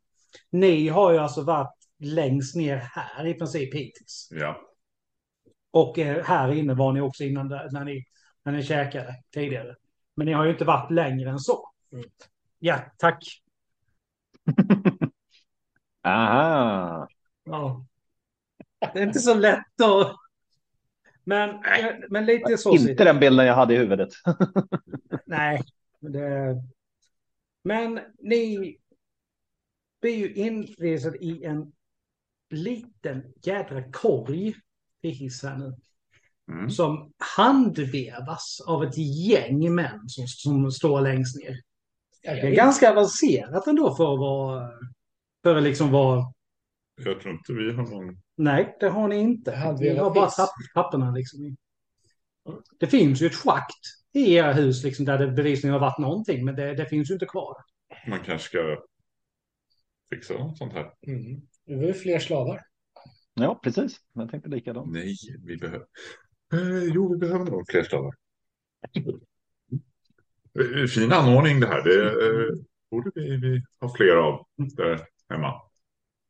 [0.51, 4.29] Ni har ju alltså varit längst ner här i princip hittills.
[4.31, 4.61] Ja,
[5.71, 8.05] Och eh, här inne var ni också innan när ni,
[8.45, 9.77] när ni käkade tidigare.
[10.17, 11.71] Men ni har ju inte varit längre än så.
[12.59, 13.25] Ja, tack.
[16.05, 17.09] Aha.
[17.45, 17.87] Ja.
[18.93, 20.17] Det är inte så lätt att...
[21.25, 21.63] Men,
[22.11, 22.77] men lite så.
[22.77, 24.09] det Inte den bilden jag hade i huvudet.
[25.27, 25.63] Nej.
[26.01, 26.63] Det...
[27.65, 28.77] Men ni
[30.01, 31.73] blir ju inresade i en
[32.51, 34.55] liten jädra korg
[35.03, 35.75] i hissen nu.
[36.55, 36.71] mm.
[36.71, 41.61] Som handvevas av ett gäng män som, som står längst ner.
[42.23, 44.71] Det är ganska avancerat ändå för att vara...
[45.43, 46.33] För att liksom vara...
[46.97, 48.17] jag tror inte vi har någon...
[48.37, 49.77] Nej, det har ni inte.
[49.81, 50.31] Ni har bara
[50.75, 51.57] papperna liksom.
[52.79, 53.81] Det finns ju ett schakt
[54.13, 57.15] i era hus liksom, där det bevisligen har varit någonting, men det, det finns ju
[57.15, 57.57] inte kvar.
[58.09, 58.85] Man kanske ska
[60.11, 60.93] fixa något sånt här.
[61.07, 61.41] Mm.
[61.65, 62.61] Nu var det fler slavar.
[63.35, 63.97] Ja, precis.
[64.13, 64.93] Jag tänkte likadant.
[64.93, 65.87] Nej, vi behöver...
[66.53, 68.15] Eh, jo, vi behöver nog fler stavar.
[70.59, 71.83] Eh, Fin anordning det här.
[71.83, 75.61] Det eh, borde vi, vi ha fler av där hemma.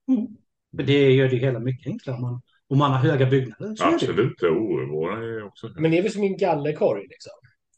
[0.07, 0.44] För
[0.77, 3.75] det gör det hela mycket enklare om man, om man har höga byggnader.
[3.77, 3.95] Så är det.
[3.95, 4.37] Absolut.
[4.43, 5.71] Jo, våra är också...
[5.77, 7.33] Men det är väl som en gallerkorg liksom?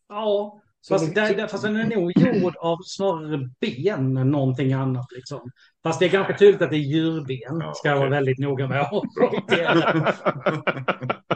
[0.08, 4.72] Ja, Så fast, det- där, fast den är nog gjord av snarare ben än någonting
[4.72, 5.06] annat.
[5.12, 5.50] Liksom.
[5.82, 7.60] Fast det är ganska tydligt att det är djurben.
[7.60, 8.78] Ja, Ska jag vara väldigt noga med.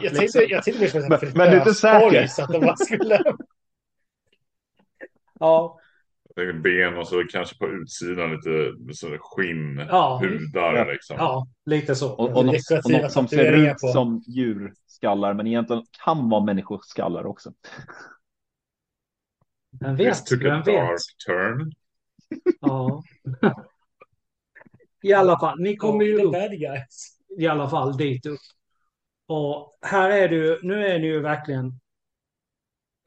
[0.01, 2.27] Jag tänkte, jag tänkte mer som en Men- men du är inte säker?
[2.27, 3.23] Så att de bara skulle...
[5.39, 5.79] Ja,
[6.53, 10.19] ben och så kanske på utsidan lite så skinn, Ja.
[10.23, 10.83] hudar Ja.
[10.83, 11.15] liksom.
[11.19, 12.11] ja, lite så.
[12.13, 13.87] Och, och, något, och något som ser ut på.
[13.87, 17.53] som djurskallar, men egentligen kan vara människoskallar också.
[19.79, 20.25] Vem This vet?
[20.25, 20.75] took a Vem vet?
[20.75, 21.71] dark turn.
[22.61, 23.03] Ja.
[25.03, 26.35] I alla fall, ni kommer ju upp
[27.37, 28.39] i alla fall dit upp.
[29.27, 31.65] Och här är det ju, nu är ni ju verkligen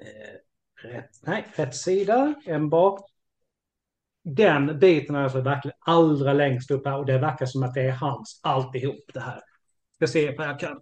[0.03, 3.11] eh, rätt, nej, rätt sida, en bak.
[4.24, 7.82] Den biten är alltså verkligen allra längst upp här och det verkar som att det
[7.82, 9.40] är hans alltihop det här.
[9.94, 10.80] Ska se vad jag kan.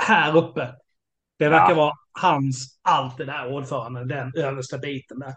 [0.00, 0.74] Här uppe.
[1.38, 1.76] Det verkar Ja.
[1.76, 5.34] vara hans allt det där ordförande, den översta biten där.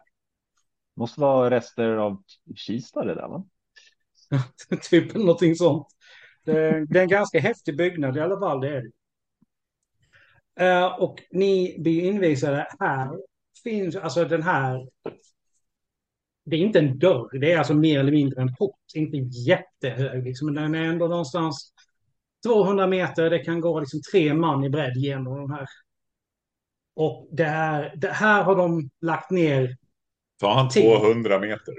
[0.95, 2.23] Måste vara rester av
[2.55, 3.45] Kista det där va?
[4.89, 5.87] typ någonting sånt.
[6.43, 8.91] Det, det är en ganska häftig byggnad i alla fall, det är det.
[10.65, 13.09] Eh, och ni blir invisade här.
[13.63, 14.87] Finns alltså den här.
[16.49, 18.79] Det är inte en dörr, det är alltså mer eller mindre en port.
[18.95, 21.73] Inte jättehög liksom, men den är ändå någonstans
[22.45, 23.29] 200 meter.
[23.29, 25.65] Det kan gå liksom tre man i bredd genom de här.
[26.95, 29.77] Och det här, det här har de lagt ner.
[30.39, 30.99] Tar han Tio.
[30.99, 31.73] 200 meter?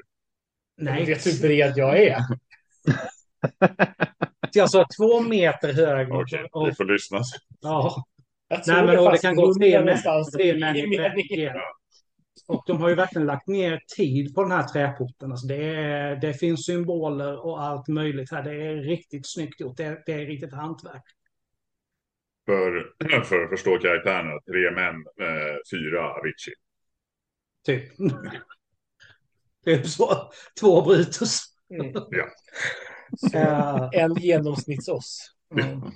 [0.77, 2.19] Nej, Vet du hur bred jag är?
[4.61, 6.13] alltså två meter hög.
[6.13, 7.21] Okej, och, vi får lyssna.
[7.61, 8.05] ja,
[8.49, 9.61] Jag tror Nej, men det fast kan gå tre,
[10.37, 11.53] tre i människor.
[12.49, 15.31] Och de har ju verkligen lagt ner tid på den här träporten.
[15.31, 18.43] Alltså det, är, det finns symboler och allt möjligt här.
[18.43, 19.77] Det är riktigt snyggt gjort.
[19.77, 21.03] Det är, det är riktigt hantverk.
[22.47, 22.93] För,
[23.25, 24.41] för att förstå karaktärerna.
[24.41, 26.55] Tre män, eh, fyra Avicii.
[27.67, 27.93] Typ.
[29.65, 30.31] Typ så.
[30.61, 31.39] Två Brutus.
[31.71, 31.93] Mm.
[32.11, 32.27] Ja.
[33.35, 35.35] Eh, En genomsnittsoss.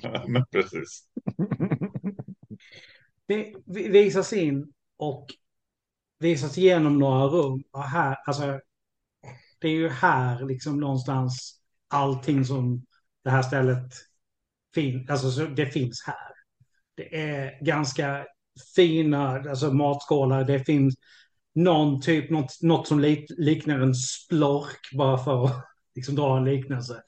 [0.03, 0.25] ja.
[0.29, 1.09] Men precis.
[3.29, 5.27] Det vi- visas in och
[6.23, 7.63] visas igenom några rum.
[7.71, 8.61] Och här, alltså,
[9.59, 12.87] det är ju här liksom någonstans allting som
[13.25, 13.93] det här stället
[14.75, 15.11] finns.
[15.11, 16.33] Alltså det finns här.
[16.95, 18.27] Det är ganska
[18.77, 20.45] fina alltså matskålar.
[20.45, 20.95] Det finns
[21.55, 26.45] någon typ, något, något som lik, liknar en splork bara för att liksom dra en
[26.45, 27.03] liknelse.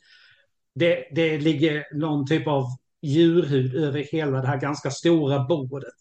[0.74, 2.64] Det, det ligger någon typ av
[3.02, 5.94] djurhud över hela det här ganska stora bordet.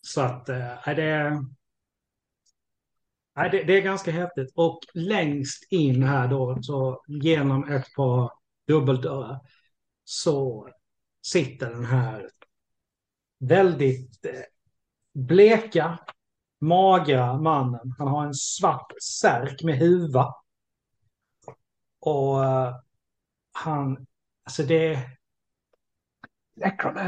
[0.00, 1.57] Så att, äh, det, är-
[3.38, 4.52] nej, det, det är ganska häftigt.
[4.54, 8.32] Och längst in här då, så genom ett par
[8.66, 9.40] dubbeldörrar,
[10.04, 10.68] så
[11.22, 12.30] sitter den här
[13.38, 14.40] väldigt eh,
[15.14, 15.98] bleka,
[16.60, 17.94] magra mannen.
[17.98, 20.34] Han har en svart särk med huva.
[22.00, 22.74] Och eh,
[23.52, 24.06] han,
[24.44, 24.98] alltså det,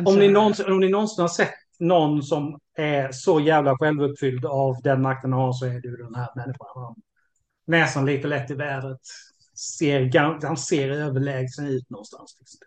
[0.07, 4.77] om ni, någonsin, om ni någonsin har sett någon som är så jävla självuppfylld av
[4.83, 6.66] den makten han har så är ju den här människan.
[6.75, 6.95] Han,
[7.66, 8.99] näsan lite lätt i vädret.
[9.79, 12.37] Ser, han ser överlägsen ut någonstans.
[12.40, 12.59] Liksom.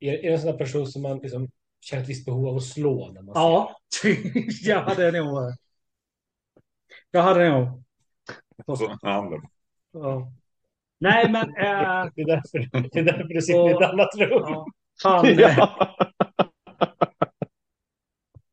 [0.00, 1.48] Det- Är, är det en sån där person som man liksom
[1.80, 3.32] känner ett visst behov av att slå när man?
[3.34, 3.76] Ja,
[4.62, 5.54] jag hade nog...
[7.10, 7.82] Jag hade nog...
[8.66, 8.78] Och.
[9.92, 10.32] Ja.
[10.98, 11.42] Nej, men...
[11.48, 12.58] eh, Det är därför,
[12.92, 14.42] det är därför du sitter i ett annat rum.
[14.44, 14.66] ja,
[15.04, 15.78] han, Ja.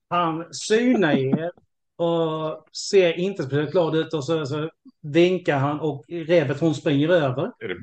[0.10, 1.52] Han synar er
[1.96, 4.70] och ser inte speciellt glad ut och så, så
[5.02, 7.52] vinkar han och revet hon springer över.
[7.60, 7.76] Är det,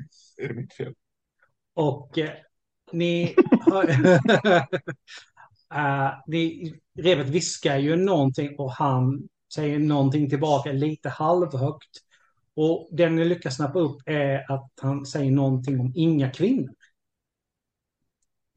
[0.43, 0.93] är det mitt fel?
[1.73, 2.31] Och eh,
[2.91, 3.35] ni...
[3.65, 4.65] hör-
[5.73, 11.89] Eh, ni revet viskar ju någonting och han säger någonting tillbaka lite halvhögt.
[12.55, 16.73] Och det ni lyckas snappa upp är att han säger någonting om inga kvinnor.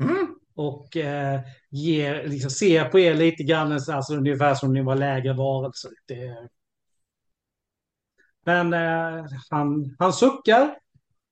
[0.00, 0.27] Mm.
[0.58, 1.40] Och eh,
[1.70, 5.90] ger, liksom, ser på er lite grann, så alltså, ungefär som ni var lägre varelser.
[6.06, 6.48] Det...
[8.46, 10.78] Men eh, han, han suckar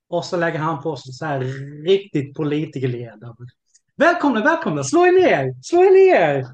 [0.09, 1.41] och så lägger han på sig så här
[1.87, 3.35] riktigt politikerleende.
[3.97, 6.47] Välkomna, välkomna, slå er ner, slå er ner.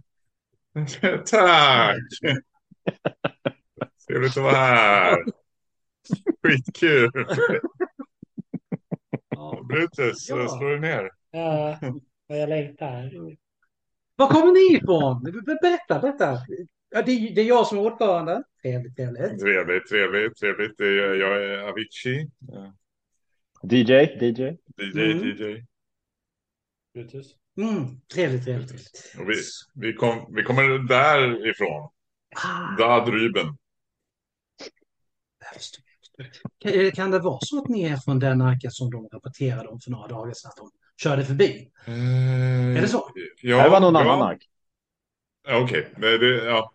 [1.27, 1.97] Tack!
[4.09, 5.17] Trevligt att vara här.
[6.43, 7.11] Skitkul.
[9.29, 9.63] Ja.
[9.69, 10.49] Brutus, Ja.
[10.49, 11.11] slå dig ner.
[11.31, 11.79] Ja,
[12.27, 13.11] vad jag längtar.
[14.17, 15.23] Var kommer ni ifrån?
[15.25, 16.39] Ber- Berätta, berätta.
[16.91, 18.43] Ja, det, är- det är jag som är ordförande.
[18.63, 19.41] Trevligt, trevligt.
[19.41, 20.79] Trevligt, trevligt, trevligt.
[20.79, 22.31] Det är- Jag är Avicii.
[23.63, 24.43] DJ, DJ.
[24.77, 25.29] DJ, Mm.
[25.29, 25.67] DJ.
[26.95, 27.27] Brutus.
[27.57, 28.69] Mm, trevligt, trevligt.
[28.69, 29.17] trevligt.
[29.21, 29.35] Och vi,
[29.75, 31.91] vi, kom, vi kommer därifrån.
[32.37, 32.77] Ah,
[35.55, 35.83] förstår.
[36.59, 39.81] Kan, kan det vara så att ni är från den arken som de rapporterade om
[39.81, 40.71] för några dagar sedan att de
[41.03, 41.71] körde förbi?
[42.77, 43.11] Är det så?
[43.43, 44.13] Ja, det var någon ja.
[44.13, 44.39] annan.
[45.49, 46.73] Ja, Okej, det, ja,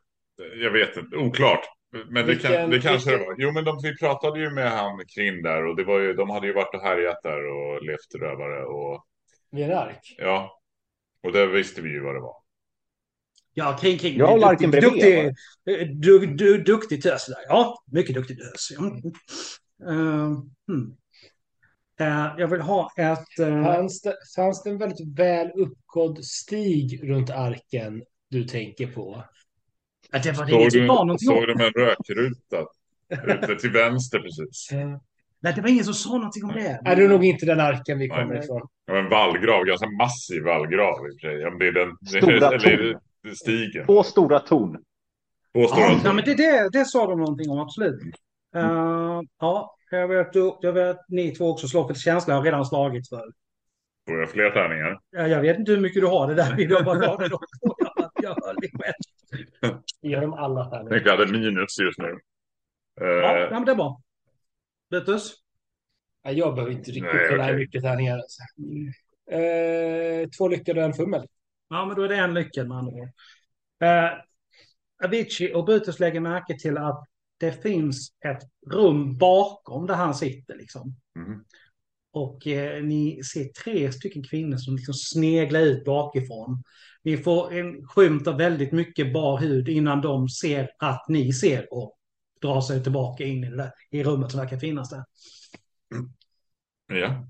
[0.61, 1.17] jag vet inte.
[1.17, 1.65] Oklart.
[2.09, 3.35] Men det, kan, Vilken- det kanske vilken- det var.
[3.37, 6.29] Jo, men de, vi pratade ju med han kring där och det var ju, de
[6.29, 9.05] hade ju varit och härjat där och levt rövare och
[9.51, 10.15] en ark.
[10.17, 10.59] ja.
[11.23, 12.35] Och där visste vi ju vad det var.
[13.53, 14.17] Ja, kring, kring.
[14.17, 15.35] Jag har Larken duktig, bredvid,
[15.65, 17.37] duktig, du, du, duktig tös där.
[17.47, 18.71] Ja, mycket duktig tös.
[18.71, 18.83] Ja.
[19.91, 20.97] Uh, hmm.
[22.01, 23.39] Uh, jag vill ha ett...
[23.39, 23.63] Uh...
[23.63, 29.23] Fanns det, fanns det en väldigt väl uppgådd stig runt arken du tänker på?
[30.11, 31.35] Ja, det var det inget som du, var någonting om.
[31.35, 32.65] såg du med en rökruta?
[33.27, 34.71] Ute till vänster precis.
[34.71, 34.97] Eh,
[35.39, 36.81] Nej, det var ingen som sa någonting om det.
[36.85, 38.17] är det nog inte den arken vi Nej.
[38.17, 38.67] kommer ifrån.
[38.85, 41.45] Ja, en vallgrav, ganska massiv vallgrav i och för sig.
[41.45, 42.99] Om det är den, Stora eller
[43.35, 43.85] stigen.
[43.85, 44.77] Två stora torn.
[45.53, 45.99] Två stora Ja, torn.
[46.03, 48.01] nej, men det, det, det sa de någonting om, absolut.
[48.55, 52.33] Uh, ja, jag vet, du- jag vet att ni två också slår för känsla.
[52.33, 53.31] Jag har redan slagit för.
[54.09, 54.99] Får jag fler tärningar?
[55.09, 56.55] Ja, Jag vet inte hur mycket du har det där.
[56.55, 57.29] Vill jag bara ta det?
[58.23, 59.81] Jag, hör det själv.
[60.01, 60.89] Gör de alla här Jag nu?
[60.89, 62.19] tänkte jag hade minus just nu.
[62.95, 64.01] Ja, Eh, nej, men det är bra.
[64.89, 65.33] Brutus?
[66.23, 67.59] Ja, jag behöver inte riktigt Nej, kolla här okej.
[67.65, 68.15] mycket tärningar.
[68.17, 68.41] Alltså.
[69.31, 71.27] Eh, två lyckade och en fummel.
[71.69, 73.07] Ja, men då är det en lycka med andra ord.
[73.83, 74.19] Uh,
[75.05, 77.05] Avicii och Brutus lägger märke till att
[77.37, 80.55] det finns ett rum bakom där han sitter.
[80.55, 80.95] Liksom.
[81.15, 81.45] mhm.
[82.11, 86.63] Och eh, ni ser tre stycken kvinnor som liksom sneglar ut bakifrån.
[87.03, 91.73] Ni får en skymt av väldigt mycket bar hud innan de ser att ni ser
[91.73, 91.97] och
[92.41, 95.03] drar sig tillbaka in i, det där, i rummet som verkar finnas där.
[96.87, 97.27] Ja.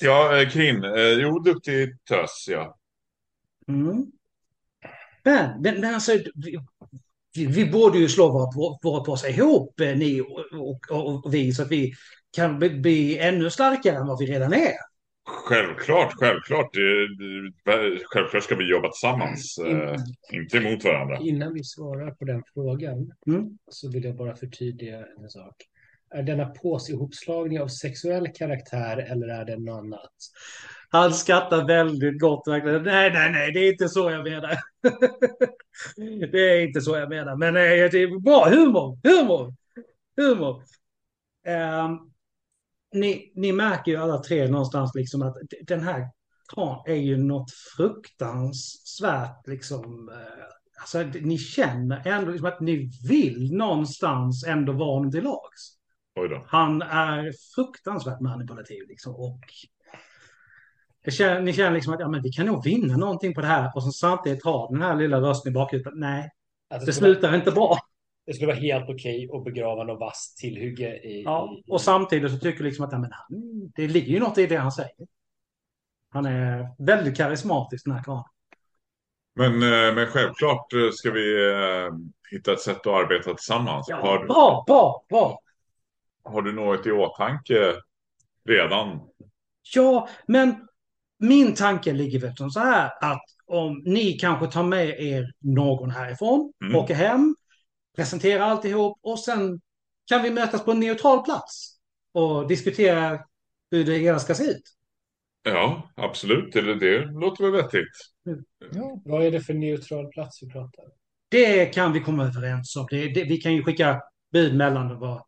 [0.00, 0.84] Ja, eh, Krin.
[0.84, 2.78] Eh, jo, duktig tös, ja.
[3.68, 4.06] Mm.
[5.24, 6.12] Men, men, men alltså,
[7.34, 11.52] vi, vi, borde ju slå våra, våra påsar ihop, eh, ni och, och, och, vi,
[11.52, 11.92] så att vi
[12.36, 14.72] kan bli, bli ännu starkare än vad vi redan är.
[15.30, 16.70] Självklart, självklart.
[18.04, 19.58] Självklart ska vi jobba tillsammans.
[19.58, 19.96] Eh,
[20.32, 21.18] inte emot varandra.
[21.18, 23.58] Innan vi svarar på den frågan Mm.
[23.70, 25.54] så vill jag bara förtydliga en sak.
[26.14, 30.12] Är denna påsihopslagning av sexuell karaktär eller är det något annat?
[30.92, 32.42] Han skrattar väldigt gott.
[32.46, 32.82] Verkligen.
[32.82, 34.56] Nej, nej, nej, det är inte så jag menar.
[36.32, 37.36] det är inte så jag menar.
[37.36, 39.54] Men eh, det är bra humor, humor,
[40.16, 40.62] humor.
[41.46, 41.98] Ehm,
[42.92, 46.08] ni, ni märker ju alla tre någonstans liksom att den här
[46.54, 50.08] karln är ju något fruktansvärt liksom.
[50.08, 50.44] eh,
[50.80, 55.76] Alltså, ni känner ändå liksom att ni vill någonstans ändå vara honom till lags.
[56.46, 59.14] Han är fruktansvärt manipulativ liksom.
[59.14, 59.40] Och
[61.10, 63.70] känner, ni känner liksom att ja, men vi kan nog vinna någonting på det här.
[63.74, 65.92] Och så samtidigt ha den här lilla rösten i bakhuvudet.
[65.96, 66.30] Nej,
[66.70, 67.76] Alltså, det slutar inte bra.
[68.26, 71.22] det skulle vara helt okej att begrava något vasst tillhygge i...
[71.24, 73.26] Ja, i, och samtidigt så tycker liksom att ja, men han,
[73.74, 74.90] det ligger ju något i det han säger.
[76.10, 78.24] Han är väldigt karismatisk den här karln.
[79.34, 81.92] Men, eh, men självklart eh, ska vi eh,
[82.30, 83.86] hitta ett sätt att arbeta tillsammans.
[83.88, 85.40] Ja, Har, bra, bra, bra.
[86.24, 87.74] har du något i åtanke
[88.48, 89.00] redan?
[89.74, 90.68] Ja, men
[91.20, 95.90] min tanke ligger väl som så här att om ni kanske tar med er någon
[95.90, 96.76] härifrån, Mm.
[96.76, 97.36] åker hem,
[97.96, 99.60] presenterar alltihop och sen
[100.06, 101.76] kan vi mötas på en neutral plats
[102.12, 103.20] och diskutera
[103.70, 104.62] hur det hela ska se ut.
[105.42, 106.52] Ja, absolut.
[106.52, 107.88] Det, det låter väl vettigt.
[108.74, 110.90] Ja, vad är det för neutral plats vi pratar om?
[111.28, 112.86] Det kan vi komma överens om.
[112.90, 114.00] Det, det, vi kan ju skicka
[114.32, 114.98] bud mellan.
[114.98, 115.22] Vad-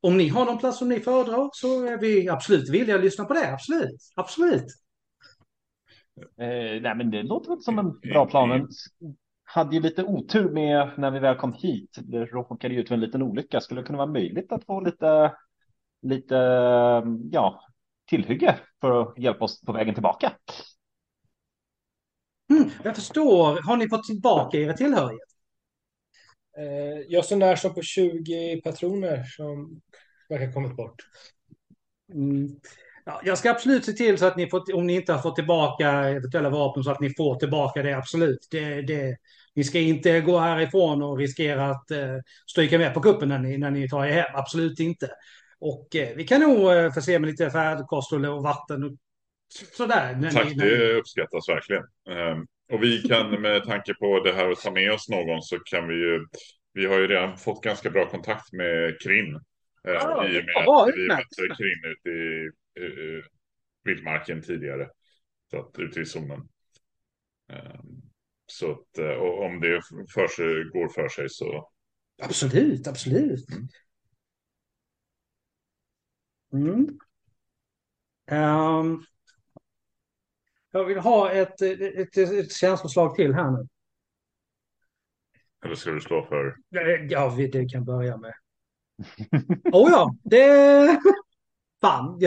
[0.00, 3.24] Om ni har någon plats som ni föredrar så är vi absolut villiga att lyssna
[3.24, 3.52] på det.
[3.52, 4.00] Absolut.
[4.14, 4.64] Absolut.
[6.20, 8.48] Eh, nej, men det låter väl som en bra plan.
[8.48, 8.86] Men s-
[9.44, 11.98] hade ju lite otur med när vi väl kom hit.
[12.02, 13.60] Det råkade ju ut för en liten olycka.
[13.60, 15.34] Skulle det kunna vara möjligt att få lite,
[16.02, 16.34] lite
[17.32, 17.60] ja,
[18.10, 20.32] tillhygge för att hjälpa oss på vägen tillbaka?
[22.50, 23.62] Mm, jag förstår.
[23.62, 25.28] Har ni fått tillbaka era tillhörighet?
[26.58, 29.80] Eh, jag så när som på 20 patroner som
[30.28, 31.02] verkar ha kommit bort.
[32.14, 32.60] Mm.
[33.04, 35.36] Ja, jag ska absolut se till så att ni får, om ni inte har fått
[35.36, 38.48] tillbaka eventuella vapen, så att ni får tillbaka det absolut.
[38.50, 39.16] Det, det,
[39.54, 42.16] ni ska inte gå härifrån och riskera att eh,
[42.50, 44.26] stryka med på kuppen när ni, när ni tar er hem.
[44.34, 45.10] Absolut inte.
[45.58, 48.92] Och eh, vi kan nog eh, förse med lite färdkost och och vatten och
[49.76, 50.16] sådär.
[50.16, 51.82] När Tack, ni, när ni, det uppskattas verkligen.
[52.10, 55.58] Ehm, Och vi kan med tanke på det här att ta med oss någon så
[55.58, 56.26] kan vi ju.
[56.74, 59.34] Vi har ju redan fått ganska bra kontakt med Krim.
[59.34, 59.40] eh,
[59.92, 62.50] Ja, I och med att vi mötte Krim ute i
[62.80, 63.24] uh,
[63.84, 64.90] vildmarken tidigare.
[65.50, 66.48] Så att ute i zonen.
[67.48, 68.02] Ehm,
[68.46, 69.80] Så att eh, och om det
[70.14, 71.70] för sig, går för sig så.
[72.22, 73.46] absolut, absolut.
[76.52, 76.98] Mm.
[78.26, 79.04] Ehm,
[80.70, 81.80] jag vill ha ett, ett,
[82.18, 83.66] ett, ett känsloslag till här nu.
[85.64, 86.56] Eller ska du slå för?
[86.76, 88.32] Eh, Ja, vi det kan börja med.
[89.72, 90.98] Oh ja, det...
[91.82, 92.20] Fan.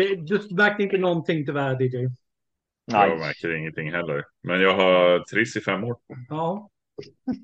[0.00, 1.96] Det, du märkte inte någonting tyvärr, DJ.
[2.84, 3.18] Jag Nej.
[3.18, 4.24] märker ingenting heller.
[4.42, 5.96] Men jag har Triss i fem år.
[6.28, 6.70] Ja.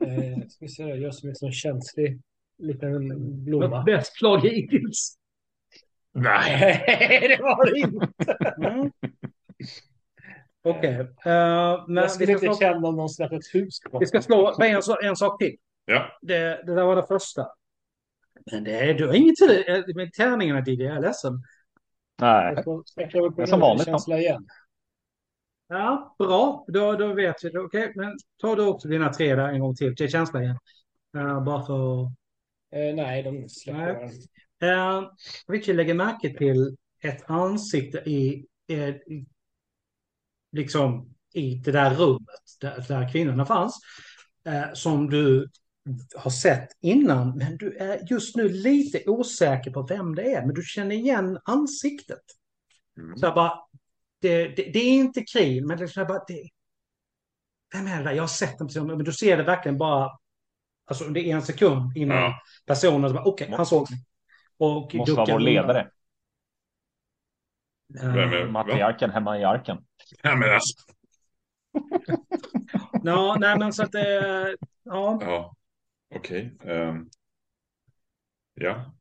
[0.07, 2.21] Eh, ska vi se, jag som är sån känslig
[2.59, 3.09] liten
[3.45, 3.83] blomma.
[3.83, 5.17] Bäst slag hittills.
[6.13, 6.83] Nej.
[7.39, 8.33] Det var det inte.
[8.67, 8.91] Mm.
[10.65, 10.95] Okej.
[11.01, 13.81] eh, men Jag vi skulle ska, inte slå, känna om någon släppte ett hus.
[13.91, 15.57] på vi ska slå med en, så- en sak till.
[15.85, 16.19] Ja.
[16.23, 17.47] Det, det där var det första.
[18.53, 21.33] Men det är, du har inget tur eh, med tärningarna Diddy, jag är ledsen.
[22.19, 22.55] Nej.
[22.55, 24.47] Jag får sträcka upp Det är som vanligt, känsla igen.
[25.69, 26.65] Ja, bra.
[26.69, 27.59] Då, då vet vi.
[27.59, 29.97] Okej, men ta då också dina tre där en gång till.
[29.97, 30.59] Till känsla igen.
[31.17, 32.03] Eh, bara för.
[32.73, 34.11] Eh, nej, de släpper
[34.61, 34.75] Nej.
[34.75, 35.11] Uh,
[35.49, 39.27] Richie lägger märke till ett ansikte i, eh, i
[40.53, 42.27] liksom i det där rummet
[42.61, 43.75] där, där kvinnorna fanns.
[44.45, 45.49] eh, som du
[46.17, 50.47] har sett innan, men du är just nu lite osäker på vem det är.
[50.47, 52.23] Men du känner igen ansiktet.
[52.99, 53.17] Mm.
[53.17, 53.59] Så jag bara,
[54.21, 56.49] det, det, det är inte krig, men det är så bara, det,
[57.75, 58.13] vem är det där?
[58.13, 60.11] Jag har sett den personen, men du ser det verkligen bara
[60.85, 62.35] alltså under en sekund innan Ja.
[62.67, 64.01] personen, okej, han såg mig.
[64.59, 65.91] Och Måste vara vår ledare.
[68.01, 68.51] Eh, är- Va?
[68.51, 69.79] Matriarken hemma i arken.
[70.23, 70.75] Ja, men alltså.
[73.05, 75.55] Ja, nej men så att det, ja, Ja.
[76.15, 76.59] Okej.
[76.65, 77.11] ehm.
[78.55, 78.95] ja.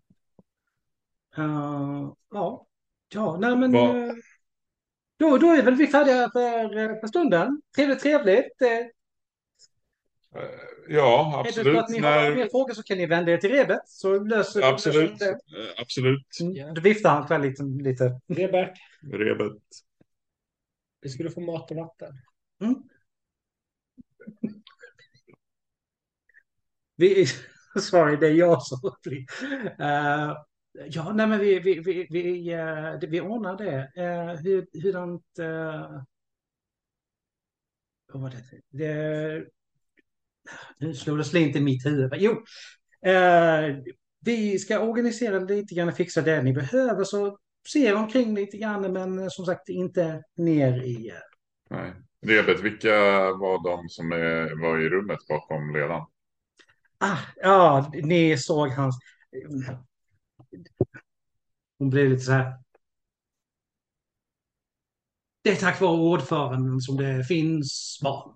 [1.38, 2.68] eh, ja,
[3.10, 4.14] ja, nej men Vad- eh,
[5.18, 7.62] då, då är väl vi färdiga för, eh, för stunden.
[7.76, 8.54] Trevligt, trevligt.
[10.88, 11.78] Ja, Är det så absolut.
[11.78, 12.36] att ni har När...
[12.36, 15.20] mer frågor så kan ni vända er till Rebet så löser Absolut.
[15.20, 15.40] det.
[15.78, 16.28] Absolut.
[16.42, 18.22] Mm, Då viftar han väl lite, lite.
[18.28, 18.78] Rebert,
[19.14, 19.62] Rebet.
[21.02, 22.14] vi skulle få mat och vatten.
[26.96, 27.28] Vi,
[27.80, 29.26] sorry, det är jag som blir.
[29.82, 30.36] Uh,
[30.90, 33.78] ja, nej men vi, vi, vi, vi, uh, vi ordnar det.
[33.98, 35.26] Uh, hur, hurdant...
[35.40, 36.02] Uh,
[38.14, 38.44] vad var det?
[38.70, 39.46] det?
[40.78, 42.14] Nu slog det slint i mitt huvud.
[42.16, 42.32] Jo,
[43.08, 43.78] uh,
[44.26, 47.04] vi ska organisera lite grann, fixa det ni behöver.
[47.04, 47.38] Så
[47.68, 51.12] se er omkring lite grann, men som sagt inte ner i...
[51.70, 51.94] Nej.
[52.28, 52.90] Rebet, vilka
[53.32, 56.06] var de som är, var i rummet bakom ledaren?
[57.00, 58.96] Ah, ja, ni såg hans...
[61.78, 62.54] Hon blev lite så här.
[65.44, 68.36] Det är tack vare ordföranden som det finns barn.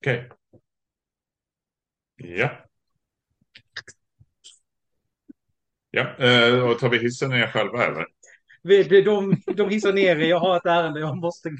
[0.00, 0.28] Okej.
[2.16, 2.66] Ja.
[5.90, 8.06] Ja, eh, och tar vi hissen ner själva eller?
[8.62, 11.50] Vi- De, de, hissar ner er, jag har ett ärende, jag måste...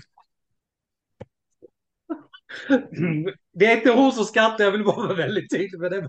[3.58, 6.08] Det är inte hon som skrattar, jag vill bara vara väldigt tydlig med det.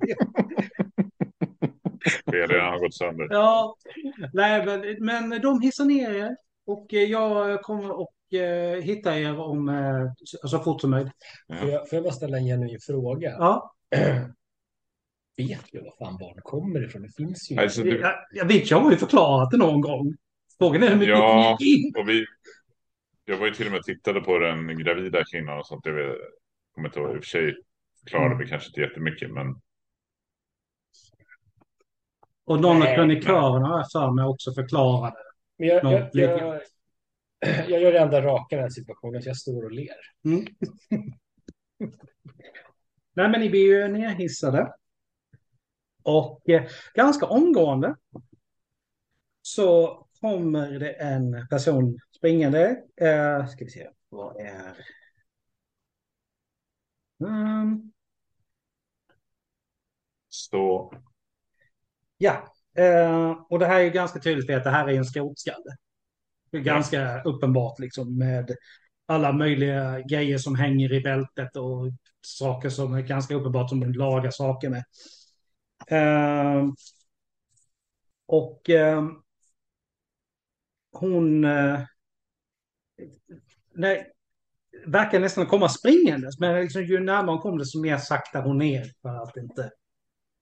[2.21, 3.27] Spelaren har gått sönder.
[3.29, 3.75] Ja,
[4.33, 4.65] nej,
[4.99, 6.35] men, men de hissar ner er
[6.65, 10.11] och eh, jag kommer och eh, hitta er om eh,
[10.43, 11.13] så fort som möjligt.
[11.59, 13.29] Får jag, får jag bara ställa en genuin fråga?
[13.31, 13.73] Ja,
[15.37, 17.01] Vet du var fan barn kommer ifrån?
[17.01, 20.13] Det finns ju Alltså, du, jag, jag vet, jag har ju förklarat det någon gång.
[20.57, 21.57] Frågan är hur mycket Ja.
[21.59, 21.93] ni gick in.
[22.01, 22.25] och vi,
[23.25, 25.85] jag var ju till och med tittade på den gravida kvinnan och sånt.
[25.85, 26.15] Jag vet,
[26.77, 27.55] kommer inte ihåg, i och för sig
[27.99, 29.61] förklarade vi kanske inte jättemycket, men
[32.45, 35.15] Och någon av krönikörerna har jag för mig också förklarade.
[35.57, 36.61] Men jag, Ja, jag, jag,
[37.69, 39.95] jag gör det enda raka i den här situationen, så jag står och ler.
[40.25, 40.45] Mm.
[43.13, 44.73] Nej, men ni blir ju nerhissade.
[46.03, 46.63] Och eh,
[46.93, 47.95] ganska omgående
[49.41, 52.81] så kommer det en person springande.
[53.01, 54.73] Eh, ska vi se, vad är...
[57.21, 57.91] Mm,
[60.29, 60.91] så
[62.17, 65.05] ja, eh, och det här är ju ganska tydligt för att det här är en
[65.05, 65.75] skrotskalle.
[66.51, 68.51] Det är ganska uppenbart liksom med
[69.07, 71.91] alla möjliga grejer som hänger i bältet och
[72.21, 74.83] saker som är ganska uppenbart som de lagar saker med.
[75.87, 76.75] Ehm,
[78.25, 79.21] och ehm,
[80.91, 81.85] hon eh,
[83.73, 84.11] nej,
[84.85, 88.57] verkar nästan komma springandes, men liksom, ju närmare hon kom det så mer saktar hon
[88.57, 89.71] ner för att inte...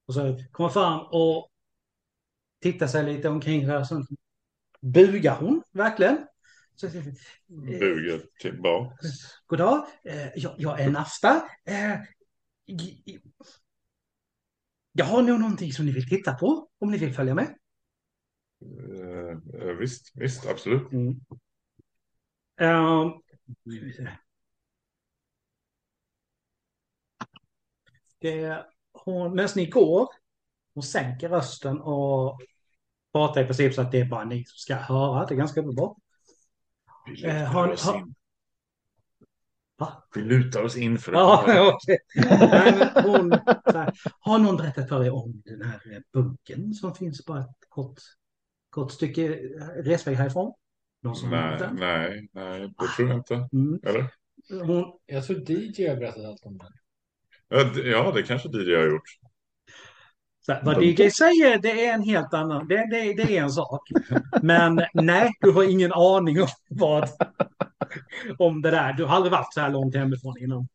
[0.08, 1.50] Och så kommer fram och
[2.62, 4.06] tittar sig lite omkring där, så
[4.82, 6.28] bugar hon verkligen.
[6.76, 6.88] Så,
[7.48, 8.96] buger tillbaka.
[9.48, 11.50] God dag, eh, jag, jag är Nafsta.
[11.66, 12.00] Eh,
[14.92, 17.56] jag har nog någonting som ni vill titta på, om ni vill följa med.
[18.62, 20.92] Eh, visst, visst, absolut.
[20.92, 21.20] Mm.
[22.58, 23.10] Ehm,
[23.46, 24.10] ska vi se.
[28.32, 30.07] Det, hon, medan ni går,
[30.73, 32.39] hon sänker rösten och
[33.13, 35.26] pratar i princip så att det är bara ni som ska höra.
[35.26, 35.97] Det är ganska uppenbart.
[37.05, 38.15] Vi Eh, lutar har- oss har- in.
[40.15, 41.17] Vi lutar oss in för att
[41.47, 41.97] Ja, okej.
[42.15, 43.32] Nej, hon,
[43.71, 47.39] så här, har någon berättat för er om den här eh, bunkern som finns bara
[47.39, 47.99] ett kort,
[48.69, 50.53] kort stycke eh, resväg härifrån?
[51.01, 51.76] Någon som Nej, den?
[51.76, 53.34] nej, nej, det tror jag inte.
[53.53, 53.80] Mm.
[53.84, 54.11] Eller?
[54.65, 56.67] Hon, Jag tror DJ har berättat allt om det.
[57.50, 59.10] Ja, det kanske DJ har gjort.
[60.46, 63.82] så vad DJ säger det är en helt annan, det, det, det är en sak.
[64.41, 67.10] Men nej, du har ingen aning om vad,
[68.38, 68.93] om det där.
[68.93, 70.68] Du har aldrig varit så här långt hemifrån innan.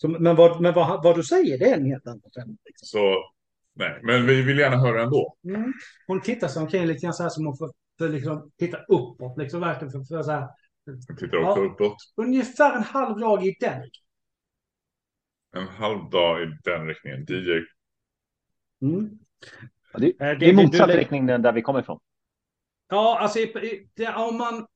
[0.00, 2.44] Så, men vad, men vad, vad du säger det är en helt annan sak.
[2.64, 2.86] Liksom.
[2.86, 3.30] Så,
[3.74, 5.36] nej, men vi vill gärna höra ändå.
[5.44, 5.72] Mm.
[6.06, 9.38] Hon tittar sig omkring lite grann så här som hon får, får liksom titta uppåt.
[9.38, 10.48] Liksom verkligen för, för så här,
[11.08, 11.66] Jag tittar också Ja.
[11.70, 11.96] uppåt.
[12.16, 13.82] ungefär en halv dag i den.
[15.52, 17.26] En halv dag i den riktningen.
[17.28, 17.50] DJ.
[18.82, 19.18] Mm.
[19.92, 22.00] Ja, det, Eh, det är det- motsatt det- riktning där vi kommer ifrån.
[22.88, 23.38] Ja, alltså
[23.94, 24.66] det, om man...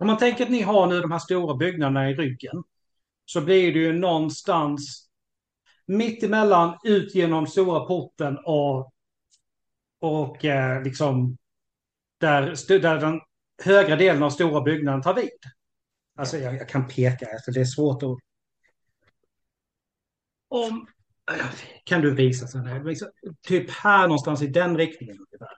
[0.00, 2.62] Om man tänker att ni har nu de här stora byggnaderna i ryggen.
[3.24, 5.10] Så blir det ju någonstans
[5.86, 8.92] mitt emellan ut genom stora porten och,
[10.00, 11.36] och eh, liksom
[12.18, 13.20] där, där den
[13.64, 15.30] högra delen av stora byggnaden tar vid.
[16.16, 18.18] Alltså jag, jag kan peka efter, det är svårt att...
[20.48, 20.86] Om...
[21.84, 22.66] Kan du visa sen?
[22.66, 22.94] här?
[23.42, 25.16] Typ här någonstans i den riktningen.
[25.18, 25.56] ungefär.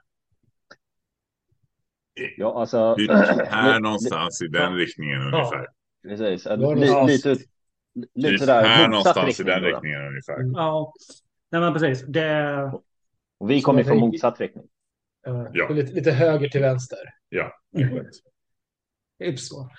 [2.37, 2.95] Ja, alltså.
[2.95, 3.11] Typ
[3.47, 5.67] här någonstans i den riktningen ungefär.
[6.03, 6.45] Precis.
[6.45, 7.09] Någonstans?
[7.11, 7.35] lite,
[8.13, 10.37] lite sådär här någonstans i den riktningen ungefär.
[10.53, 10.93] Ja,
[11.51, 12.05] nej men precis.
[12.07, 12.71] Det,
[13.37, 14.65] Och vi kommer vi- motsatt riktning.
[15.27, 15.69] Uh, Ja.
[15.69, 16.99] lite, lite höger till vänster.
[17.29, 17.97] Ja, Mm.
[17.97, 18.27] exakt.
[19.19, 19.69] Typ så.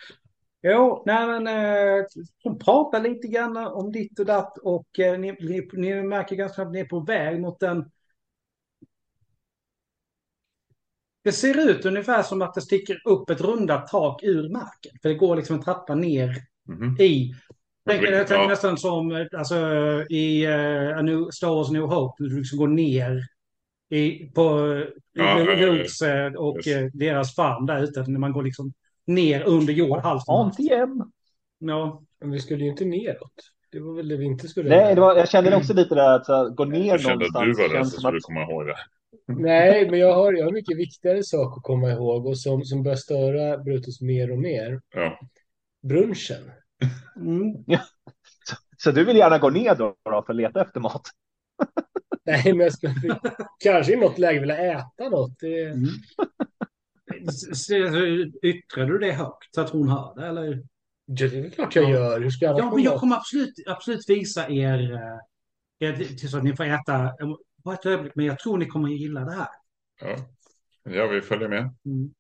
[0.63, 2.05] Jo, nej men eh,
[2.43, 6.55] hon pratar lite grann om ditt och datt och eh, ni, ni, ni märker ganska
[6.55, 7.91] snabbt att ni är på väg mot en...
[11.25, 14.93] Det ser ut ungefär som att det sticker upp ett rundat tak ur marken.
[15.03, 16.37] För det går liksom en trappa ner
[16.69, 16.97] Mhm.
[17.01, 17.35] i.
[17.89, 18.49] Tänk, jag tänker Ja.
[18.49, 19.57] nästan som eh, alltså,
[20.11, 22.23] i uh, A New, Star Wars New Hope.
[22.25, 23.21] Du liksom går ner
[23.93, 24.43] i, på
[25.13, 26.69] Ja, ja, ja, Lukes eh, och Just.
[26.69, 28.05] eh, deras farm där ute.
[28.07, 28.73] När man går liksom
[29.07, 30.35] ner under jord halsen.
[30.35, 31.03] ANTM.
[31.59, 33.33] Ja, Men vi skulle ju inte neråt.
[33.73, 36.15] Det var väl det vi inte skulle Nej, det var, jag kände också lite där
[36.17, 37.57] att så, här, gå ner Jag kände att någonstans.
[37.57, 38.77] du var den som skulle att, komma ihåg det.
[39.27, 42.83] Nej, men jag har, jag har mycket viktigare sak att komma ihåg och som, som
[42.83, 44.81] bör störa Brutus mer och mer.
[44.95, 45.19] Ja.
[45.83, 46.51] Brunchen.
[47.17, 47.55] mm.
[48.79, 51.03] så du vill gärna gå ner då, då för att leta efter mat?
[52.27, 53.19] Nej, men jag skulle
[53.59, 55.39] kanske i något läge vilja äta något.
[55.41, 55.89] Det, Mm.
[57.29, 57.71] S- s-
[58.43, 60.27] Yttrar du det högt så att hon hör det?
[60.27, 60.63] Eller?
[61.07, 62.21] det är klart jag gör.
[62.21, 66.37] Hur ska jag Ja, men jag kommer absolut, absolut visa er, eh, er till så
[66.39, 67.05] att ni får äta.
[67.05, 67.13] eh,
[67.57, 69.49] Bara ett ögonblick, men jag tror ni kommer gilla det här.
[70.01, 70.17] Ja.
[70.83, 71.75] ja, vi följer med.
[71.87, 72.15] Mm.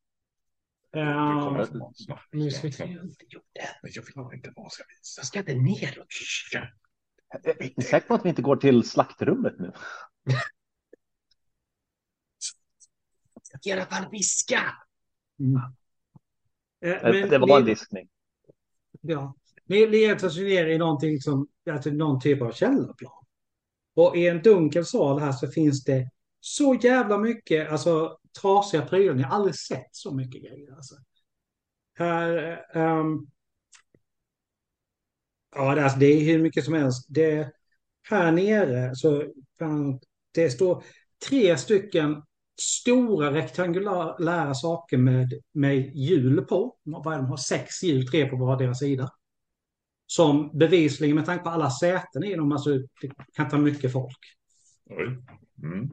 [1.94, 2.26] Snart.
[2.32, 2.88] Nu ska vi snart.
[2.88, 3.68] inte gjort det.
[3.82, 5.18] Men jag vill inte vad ska visa.
[5.20, 6.06] Jag ska inte neråt.
[7.32, 9.72] Är ni säkra på att vi inte går till slaktrummet nu?
[13.52, 14.60] Jag ska i alla fall viska.
[15.40, 15.56] mm.
[16.84, 18.08] Eh, men det var en ni- diskning.
[19.00, 19.34] Ja.
[19.64, 23.24] Ni letar sig ner i någonting som, alltså någon typ av källarplan.
[23.94, 26.10] Och i en dunkel sal här så finns det
[26.40, 29.14] så jävla mycket, alltså trasiga prylar.
[29.14, 30.74] Ni har aldrig sett så mycket grejer.
[30.74, 30.94] Alltså.
[31.94, 33.26] Här, ehm,
[35.54, 37.06] ja, det, är- alltså, det är hur mycket som helst.
[37.08, 37.52] Det,
[38.10, 39.24] här nere så,
[40.34, 40.84] det står
[41.28, 42.22] tre stycken
[42.60, 46.76] stora rektangulära saker med, med hjul på.
[46.84, 49.10] De har sex hjul, tre på vardera sida.
[50.06, 54.18] Som bevisligen, med tanke på alla säten i dem, alltså det kan ta mycket folk.
[54.90, 55.18] Oj.
[55.62, 55.90] Mm.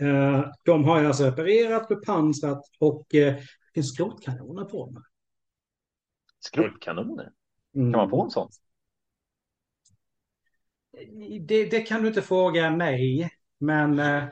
[0.00, 3.42] Eh, de har alltså reparerat, bepansrat och eh, det
[3.74, 5.04] finns skrotkanoner på dem.
[6.38, 7.32] Skrottkanoner.
[7.74, 7.92] Mm.
[7.92, 8.48] Kan man få en sån?
[11.40, 14.24] Det, det kan du inte fråga mig, men eh,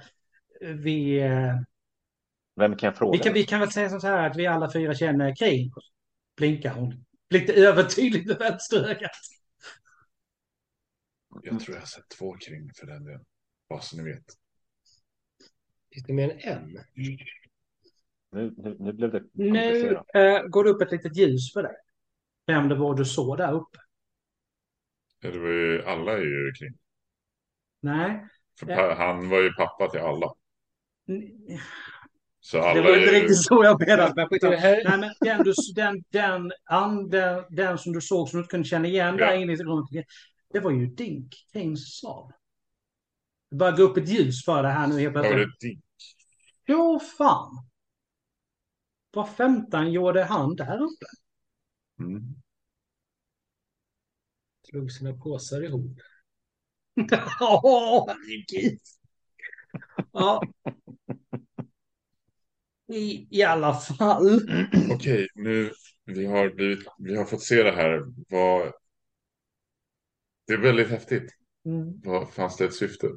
[0.61, 1.55] vi, eh,
[2.57, 3.13] Vem kan jag fråga?
[3.19, 5.71] vi, kan, vi kan väl säga så här att vi alla fyra känner kring.
[6.37, 7.05] Blinkar hon.
[7.31, 9.11] Lite övertydligt med vänsterögat.
[11.43, 13.25] Jag tror jag har sett två kring för den delen.
[13.69, 14.25] Bara så ni vet.
[15.95, 16.79] Finns det mer än en?
[18.33, 20.07] Nu, nu, nu blev det Nu komplicerat.
[20.15, 21.75] eh, går det upp ett litet ljus för dig.
[22.47, 23.79] Vem det var du såg där uppe.
[25.27, 26.75] Ja, Det var ju, alla är ju kring.
[27.81, 28.27] Nej,
[28.61, 30.33] För Han var ju pappa till alla.
[32.41, 33.21] Så det alla var inte är ju...
[33.21, 34.13] riktigt så jag menade.
[34.17, 38.41] Men Det Nej, men den, du, den, den, anden, den som du såg som du
[38.43, 39.27] inte kunde känna igen Ja.
[39.27, 40.07] där inne i rummet.
[40.53, 42.31] Det var ju din Keynes slav.
[43.51, 45.61] Det börjar gå upp ett ljus för det här nu helt Ja, var plötsligt.
[45.61, 45.83] det din?
[46.67, 47.67] Jo, fan.
[49.15, 51.07] vad femtan gjorde han där uppe?
[52.01, 52.35] Mm.
[54.71, 55.99] Slog sina påsar ihop.
[57.41, 58.79] Åh, herregud.
[60.13, 60.43] Ja.
[62.93, 64.41] I, I alla fall.
[64.91, 65.71] Okej, nu
[66.05, 68.03] vi har, blivit, vi har fått se det här.
[68.29, 68.73] Vad...
[70.47, 71.33] Det är väldigt häftigt.
[71.65, 72.01] Mm.
[72.05, 73.11] Vad fanns det ett syfte?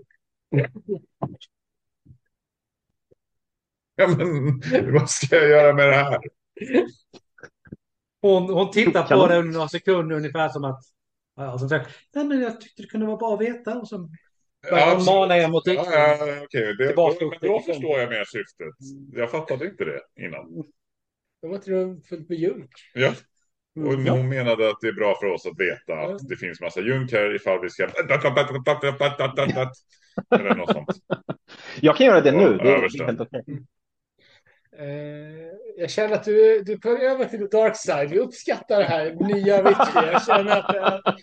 [3.96, 6.20] Ja, men vad ska jag göra med det här?
[8.22, 10.84] Hon, hon tittar på det under några sekunder ungefär som att...
[11.40, 13.80] Ja, och så säger, Nej, men jag tyckte det kunde vara bra att veta.
[13.80, 13.98] Och så
[14.70, 15.06] börjar hon absolut.
[15.06, 15.94] mana er mot Ja, yttringen.
[15.94, 16.76] ja, okej.
[16.78, 18.74] Det, då, men då förstår jag mer syftet.
[19.14, 20.64] Jag fattade inte det innan.
[21.42, 22.70] De var inte de fullt med junk.
[22.94, 23.10] Ja.
[23.10, 24.06] Och Mm.
[24.06, 24.14] Ja.
[24.14, 27.12] hon menade att det är bra för oss att veta att det finns massa junk
[27.12, 27.84] här ifall vi ska...
[30.36, 30.90] Eller något sånt.
[31.82, 32.58] Jag kan göra det nu.
[32.58, 33.44] Det är helt okej.
[34.80, 38.10] Eh, jag känner att du, du väg över till the dark side.
[38.10, 40.12] Vi uppskattar det här nya Avicii.
[40.12, 40.76] Jag känner att...
[40.76, 41.14] Eh,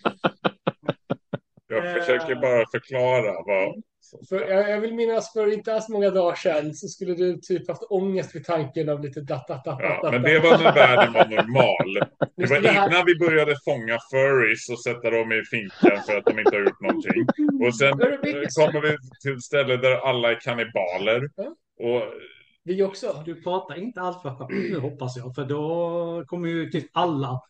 [1.67, 3.83] Jag försöker bara förklara vad...
[4.29, 7.67] för, jag, jag vill minnas för inte alls många dagar sedan så skulle du typ
[7.69, 10.73] haft ångest vid tanken av lite dat, dat, dat, Ja, dat, men det var när
[10.73, 12.09] världen var normal.
[12.35, 16.39] Det var innan vi började fånga furries och sätta dem i finkan för att de
[16.39, 17.25] inte har gjort någonting.
[17.65, 17.91] Och sen
[18.55, 21.29] kommer vi till ett ställe där alla är kannibaler.
[21.79, 22.03] Och
[22.67, 23.23] Vi också.
[23.25, 25.35] Du pratar inte allt för högt nu hoppas jag.
[25.35, 27.41] För då kommer ju typ alla.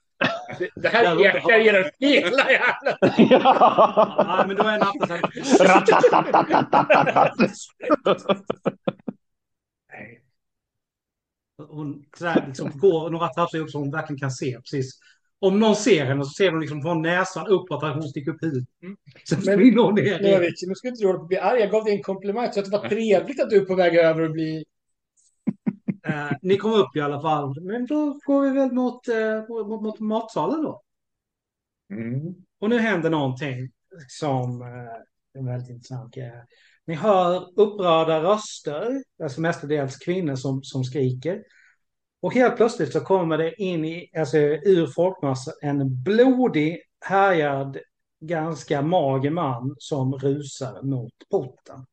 [0.59, 2.97] Det, det här ekar genom hela jävla...
[3.29, 5.67] Ja, men då är här.
[5.67, 7.33] Ratatatatatatat.
[11.67, 12.05] Hon
[12.47, 14.99] liksom, går några trappor upp så hon verkligen kan se precis.
[15.39, 18.43] Om någon ser henne så ser hon liksom från näsan uppåt att hon sticker upp
[18.43, 18.69] huvudet.
[18.83, 18.97] Mm.
[19.29, 20.39] Sen Men- springer hon ner.
[20.67, 21.59] Nu, ska inte du hålla på att bli arg.
[21.59, 22.53] Jag gav dig en komplimang.
[22.53, 24.65] Så att det var trevligt att du är på väg över och bli...
[26.07, 27.61] Eh, ni kommer upp i alla fall.
[27.61, 30.81] Men då går vi väl mot, eh, mot, mot matsalen då.
[31.91, 33.71] mm, Och nu händer någonting
[34.07, 36.15] som eh, är väldigt intressant.
[36.85, 41.43] Ni hör upprörda röster, alltså mestadels kvinnor som, som skriker.
[42.21, 47.77] Och helt plötsligt så kommer det in i, alltså ur folkmassan en blodig, härjad,
[48.19, 51.85] ganska mager man som rusar mot porten.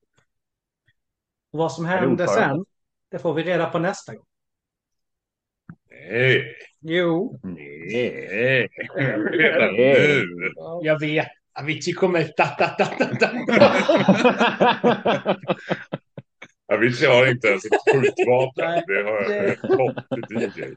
[1.53, 2.27] Och vad som ordförande?
[2.29, 2.65] sen,
[3.15, 4.25] det får vi reda på nästa gång.
[6.11, 8.69] nej, Jo, nej,
[9.33, 10.25] redan nu.
[10.83, 11.27] Jag vet.
[11.59, 12.33] Avicii kommer...
[12.37, 13.33] Dat, dat, dat, dat, dat.
[16.73, 18.83] Avicii har inte ens ett skjutvapen.
[18.87, 20.75] Det har jag fått till DJ.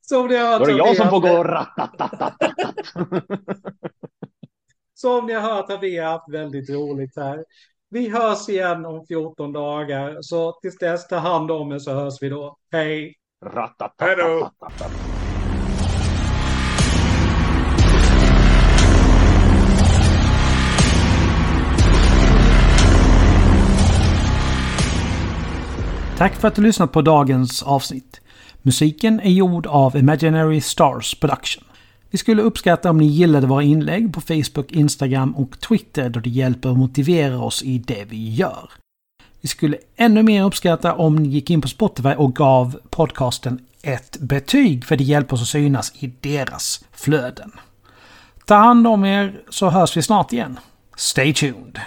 [0.00, 2.36] som ni har Då är det hört jag som får gå ratatatat.
[4.94, 7.44] Som ni har hört har vi haft väldigt roligt här.
[7.94, 10.22] Vi hörs igen om 14 dagar.
[10.22, 12.56] Så tills dess, ta hand om er så hörs vi då.
[12.72, 13.14] Hej!
[13.98, 14.50] Hej då!
[26.18, 28.20] Tack för att du lyssnat på dagens avsnitt.
[28.62, 31.64] Musiken är gjord av Imaginary Stars Production.
[32.12, 36.30] Vi skulle uppskatta om ni gillade våra inlägg på Facebook, Instagram och Twitter då det
[36.30, 38.70] hjälper att motivera oss i det vi gör.
[39.40, 44.16] Vi skulle ännu mer uppskatta om ni gick in på Spotify och gav podcasten ett
[44.20, 47.52] betyg för det hjälper oss att synas i deras flöden.
[48.46, 50.58] Ta hand om er så hörs vi snart igen.
[50.96, 51.80] Stay tuned!